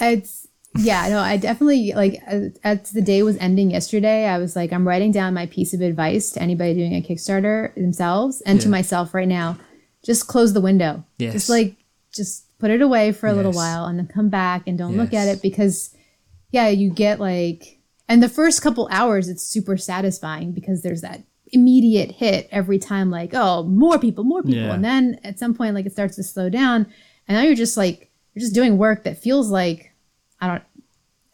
[0.00, 0.46] It's
[0.78, 2.20] yeah, no, I definitely like
[2.64, 5.80] as, the day was ending yesterday, I was like, I'm writing down my piece of
[5.80, 9.58] advice to anybody doing a Kickstarter themselves and to myself right now.
[10.04, 11.04] Just close the window.
[11.18, 11.32] Yes.
[11.32, 11.76] Just like
[12.14, 15.12] just put it away for a little while and then come back and don't look
[15.12, 15.94] at it because
[16.52, 21.22] yeah, you get like and the first couple hours it's super satisfying because there's that
[21.48, 24.60] immediate hit every time like, oh, more people, more people.
[24.60, 24.74] Yeah.
[24.74, 26.86] And then at some point like it starts to slow down
[27.28, 29.92] and now you're just like you're just doing work that feels like
[30.40, 30.62] I don't.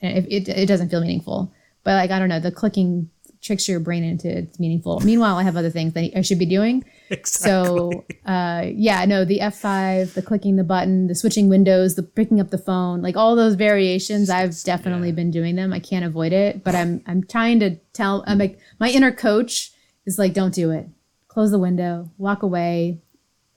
[0.00, 1.52] It, it, it doesn't feel meaningful,
[1.84, 5.00] but like I don't know, the clicking tricks your brain into it's meaningful.
[5.00, 6.84] Meanwhile, I have other things that I should be doing.
[7.24, 12.02] So uh, yeah, no, the F five, the clicking the button, the switching windows, the
[12.02, 15.14] picking up the phone, like all those variations, I've definitely yeah.
[15.14, 15.72] been doing them.
[15.72, 18.24] I can't avoid it, but I'm I'm trying to tell.
[18.26, 19.72] I'm like my inner coach
[20.06, 20.88] is like, don't do it.
[21.28, 23.00] Close the window, walk away,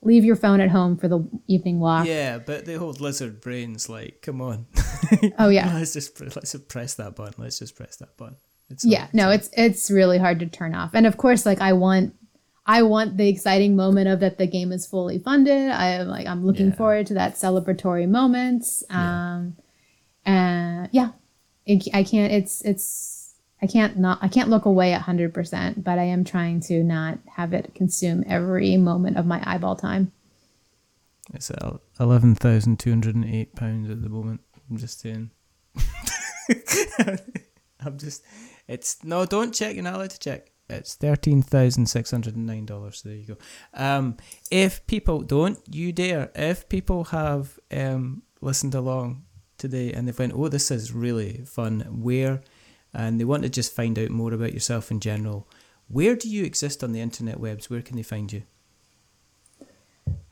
[0.02, 2.06] leave your phone at home for the evening walk.
[2.06, 4.66] Yeah, but the old lizard brain's like, come on.
[5.38, 5.72] Oh yeah.
[5.74, 7.34] let's just let's just press that button.
[7.38, 8.36] Let's just press that button.
[8.68, 11.72] It's yeah no it's it's really hard to turn off and of course like i
[11.72, 12.16] want
[12.66, 16.26] i want the exciting moment of that the game is fully funded i am like
[16.26, 16.74] i'm looking Yeah.
[16.74, 19.56] forward to that celebratory moment um
[20.24, 21.10] and yeah
[21.64, 23.15] it, i can't it's it's
[23.62, 27.18] i can't not i can't look away at 100% but i am trying to not
[27.36, 30.12] have it consume every moment of my eyeball time
[31.34, 31.62] It's at
[31.98, 34.40] eleven thousand two hundred and eight pounds at the moment.
[34.70, 35.30] I'm just saying.
[37.80, 38.22] I'm just.
[38.68, 39.26] It's no.
[39.26, 39.74] Don't check.
[39.74, 40.50] You're not allowed to check.
[40.68, 43.00] It's thirteen thousand six hundred and nine dollars.
[43.02, 43.36] So There you go.
[43.74, 44.16] Um,
[44.50, 46.30] if people don't, you dare.
[46.34, 49.24] If people have um listened along
[49.58, 51.80] today and they've went, oh, this is really fun.
[51.90, 52.40] Where,
[52.96, 55.46] and they want to just find out more about yourself in general.
[55.88, 57.70] Where do you exist on the internet webs?
[57.70, 58.42] Where can they find you?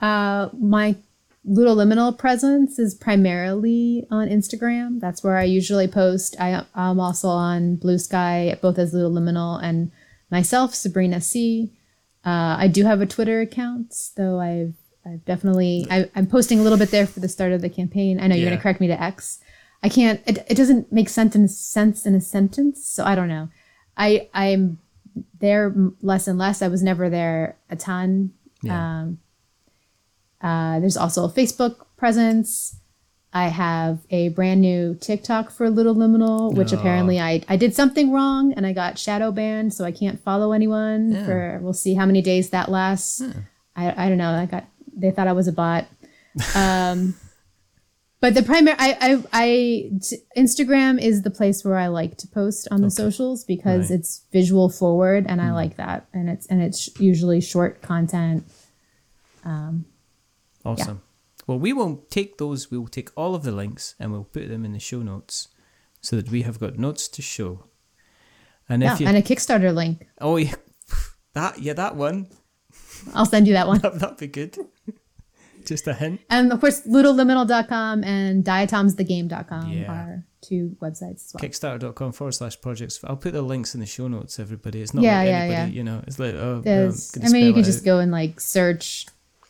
[0.01, 0.97] Uh, my
[1.45, 4.99] Ludo Liminal presence is primarily on Instagram.
[4.99, 6.37] That's where I usually post.
[6.41, 9.93] I, I'm also on Blue Sky, both as Ludo Liminal and
[10.31, 11.71] myself, Sabrina C.
[12.25, 14.75] Uh, I do have a Twitter account, though I've
[15.07, 18.19] I've definitely I, I'm posting a little bit there for the start of the campaign.
[18.19, 19.39] I know you're going to correct me to X.
[19.85, 20.21] I can't.
[20.27, 23.49] It, it doesn't make sense in, sense in a sentence, so I don't know.
[23.97, 24.79] I I'm
[25.39, 26.63] there less and less.
[26.63, 28.33] I was never there a ton.
[28.63, 29.01] Yeah.
[29.03, 29.19] Um,
[30.41, 32.77] uh, there's also a Facebook presence.
[33.33, 36.79] I have a brand new TikTok for Ludo Liminal, which Oh.
[36.79, 40.53] apparently I, I did something wrong and I got shadow banned, so I can't follow
[40.53, 41.25] anyone Yeah.
[41.27, 43.21] for we'll see how many days that lasts.
[43.21, 43.33] Yeah.
[43.77, 44.31] I, I don't know.
[44.31, 44.65] I got
[44.97, 45.87] they thought I was a bot.
[46.57, 47.15] Um,
[48.25, 49.91] but the primary I, I,
[50.35, 53.99] Instagram is the place where I like to post on the socials because Right.
[53.99, 58.45] it's visual forward and I like that and it's and it's usually short content.
[59.45, 59.85] um,
[60.65, 61.03] Awesome.
[61.47, 64.65] Well, we will take those, we'll take all of the links and we'll put them
[64.65, 65.49] in the show notes
[66.01, 67.67] so that we have got notes to show.
[68.71, 69.07] And Yeah, if you.
[69.07, 70.07] and a Kickstarter link.
[70.23, 70.55] oh, yeah.
[71.35, 72.29] That, yeah, that one.
[73.13, 73.81] I'll send you that one.
[73.85, 74.57] That, that'd be good.
[75.67, 76.21] Just a hint.
[76.31, 79.93] And of course, ludoliminal.com and diatomsthegame.com Yeah.
[79.93, 81.43] are two websites as well.
[81.49, 83.01] Kickstarter.com forward slash projects.
[83.05, 84.83] I'll put the links in the show notes, everybody.
[84.83, 85.77] It's not Yeah, like yeah, anybody, yeah.
[85.77, 86.93] you know, it's like, oh, oh well,
[87.25, 89.07] I mean, you can just go and like search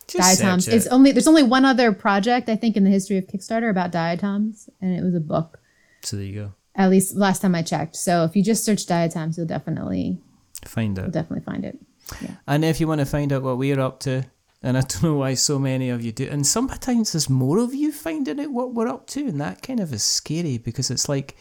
[0.07, 0.67] Just diatoms.
[0.67, 3.71] search It's only there's only one other project I think in the history of Kickstarter
[3.71, 5.59] about diatoms, and it was a book.
[6.03, 6.53] So there you go.
[6.77, 7.97] At least last time I checked.
[7.97, 10.19] So if you just search diatoms, you'll definitely
[10.67, 11.13] Find you'll it.
[11.13, 11.79] definitely find it.
[12.21, 12.33] Yeah.
[12.47, 14.25] And if you want to find out what we're up to,
[14.65, 17.75] and I don't know why so many of you do, and sometimes there's more of
[17.75, 21.09] you finding out what we're up to, and that kind of is scary because it's
[21.09, 21.37] like,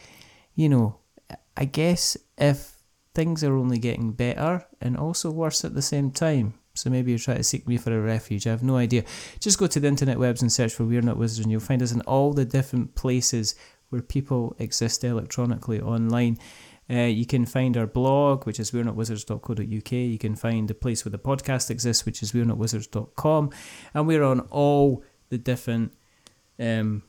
[0.54, 0.98] you know,
[1.56, 2.74] I guess if
[3.14, 6.54] things are only getting better and also worse at the same time.
[6.74, 8.46] So maybe you're trying to seek me for a refuge.
[8.46, 9.04] I have no idea.
[9.38, 11.82] Just go to the internet webs and search for We're Not Wizards, and you'll find
[11.82, 13.54] us in all the different places
[13.90, 16.36] where people exist electronically online.
[16.90, 19.92] Uh, you can find our blog, which is we're not wizards.co.uk.
[19.92, 23.50] You can find the place where the podcast exists, which is we're not wizards.com.
[23.94, 25.94] And we're on all the different
[26.58, 27.02] um,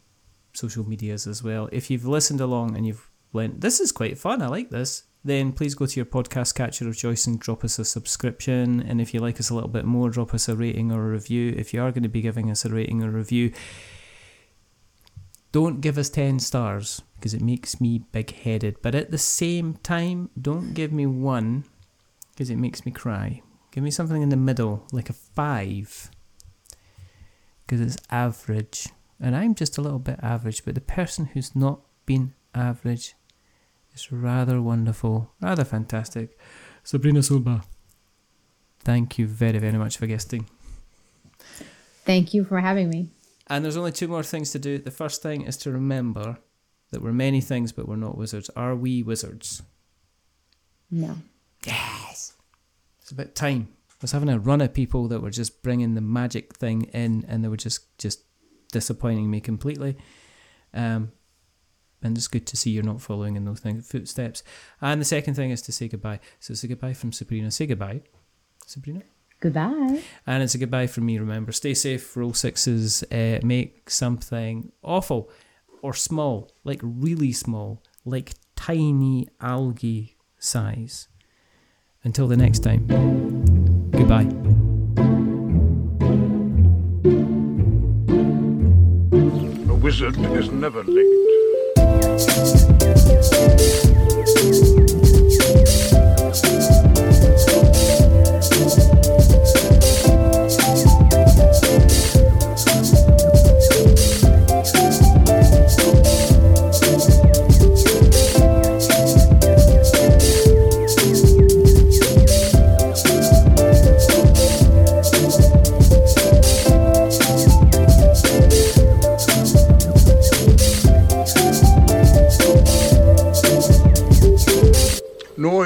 [0.53, 1.67] social medias as well.
[1.71, 5.51] If you've listened along and you've went, this is quite fun, I like this, then
[5.51, 8.79] please go to your podcast catcher of choice and drop us a subscription.
[8.81, 11.11] And if you like us a little bit more, drop us a rating or a
[11.11, 11.53] review.
[11.57, 13.51] If you are going to be giving us a rating or review,
[15.51, 18.75] don't give us 10 stars because it makes me big headed.
[18.83, 21.63] But at the same time, don't give me one
[22.29, 23.41] because it makes me cry.
[23.71, 26.11] Give me something in the middle, like a 5
[27.65, 28.89] because it's average.
[29.19, 33.15] And I'm just a little bit average, but the person who's not been average
[33.95, 36.37] is rather wonderful, rather fantastic.
[36.83, 37.63] Sabrina Culyba,
[38.81, 40.47] thank you very, very much for guesting.
[42.05, 43.09] Thank you for having me.
[43.47, 44.77] And there's only two more things to do.
[44.77, 46.37] The first thing is to remember
[46.95, 48.49] that we're many things, but we're not wizards.
[48.55, 49.61] Are we wizards?
[50.89, 51.17] No.
[51.65, 52.33] Yes.
[53.01, 53.67] It's about time.
[53.91, 57.25] I was having a run at people that were just bringing the magic thing in,
[57.27, 58.21] and they were just just
[58.71, 59.97] disappointing me completely.
[60.73, 61.11] Um,
[62.01, 64.41] and it's good to see you're not following in those things, footsteps.
[64.79, 66.21] And the second thing is to say goodbye.
[66.39, 67.51] So say goodbye from Sabrina.
[67.51, 68.03] Say goodbye,
[68.65, 69.01] Sabrina.
[69.41, 70.01] Goodbye.
[70.25, 71.19] And it's a goodbye from me.
[71.19, 75.29] Remember, stay safe, roll sixes, uh, make something awful
[75.85, 81.07] or small, like really small, like tiny algae size.
[82.03, 82.87] Until the next time,
[83.91, 84.27] goodbye.
[89.69, 91.05] A wizard is never late.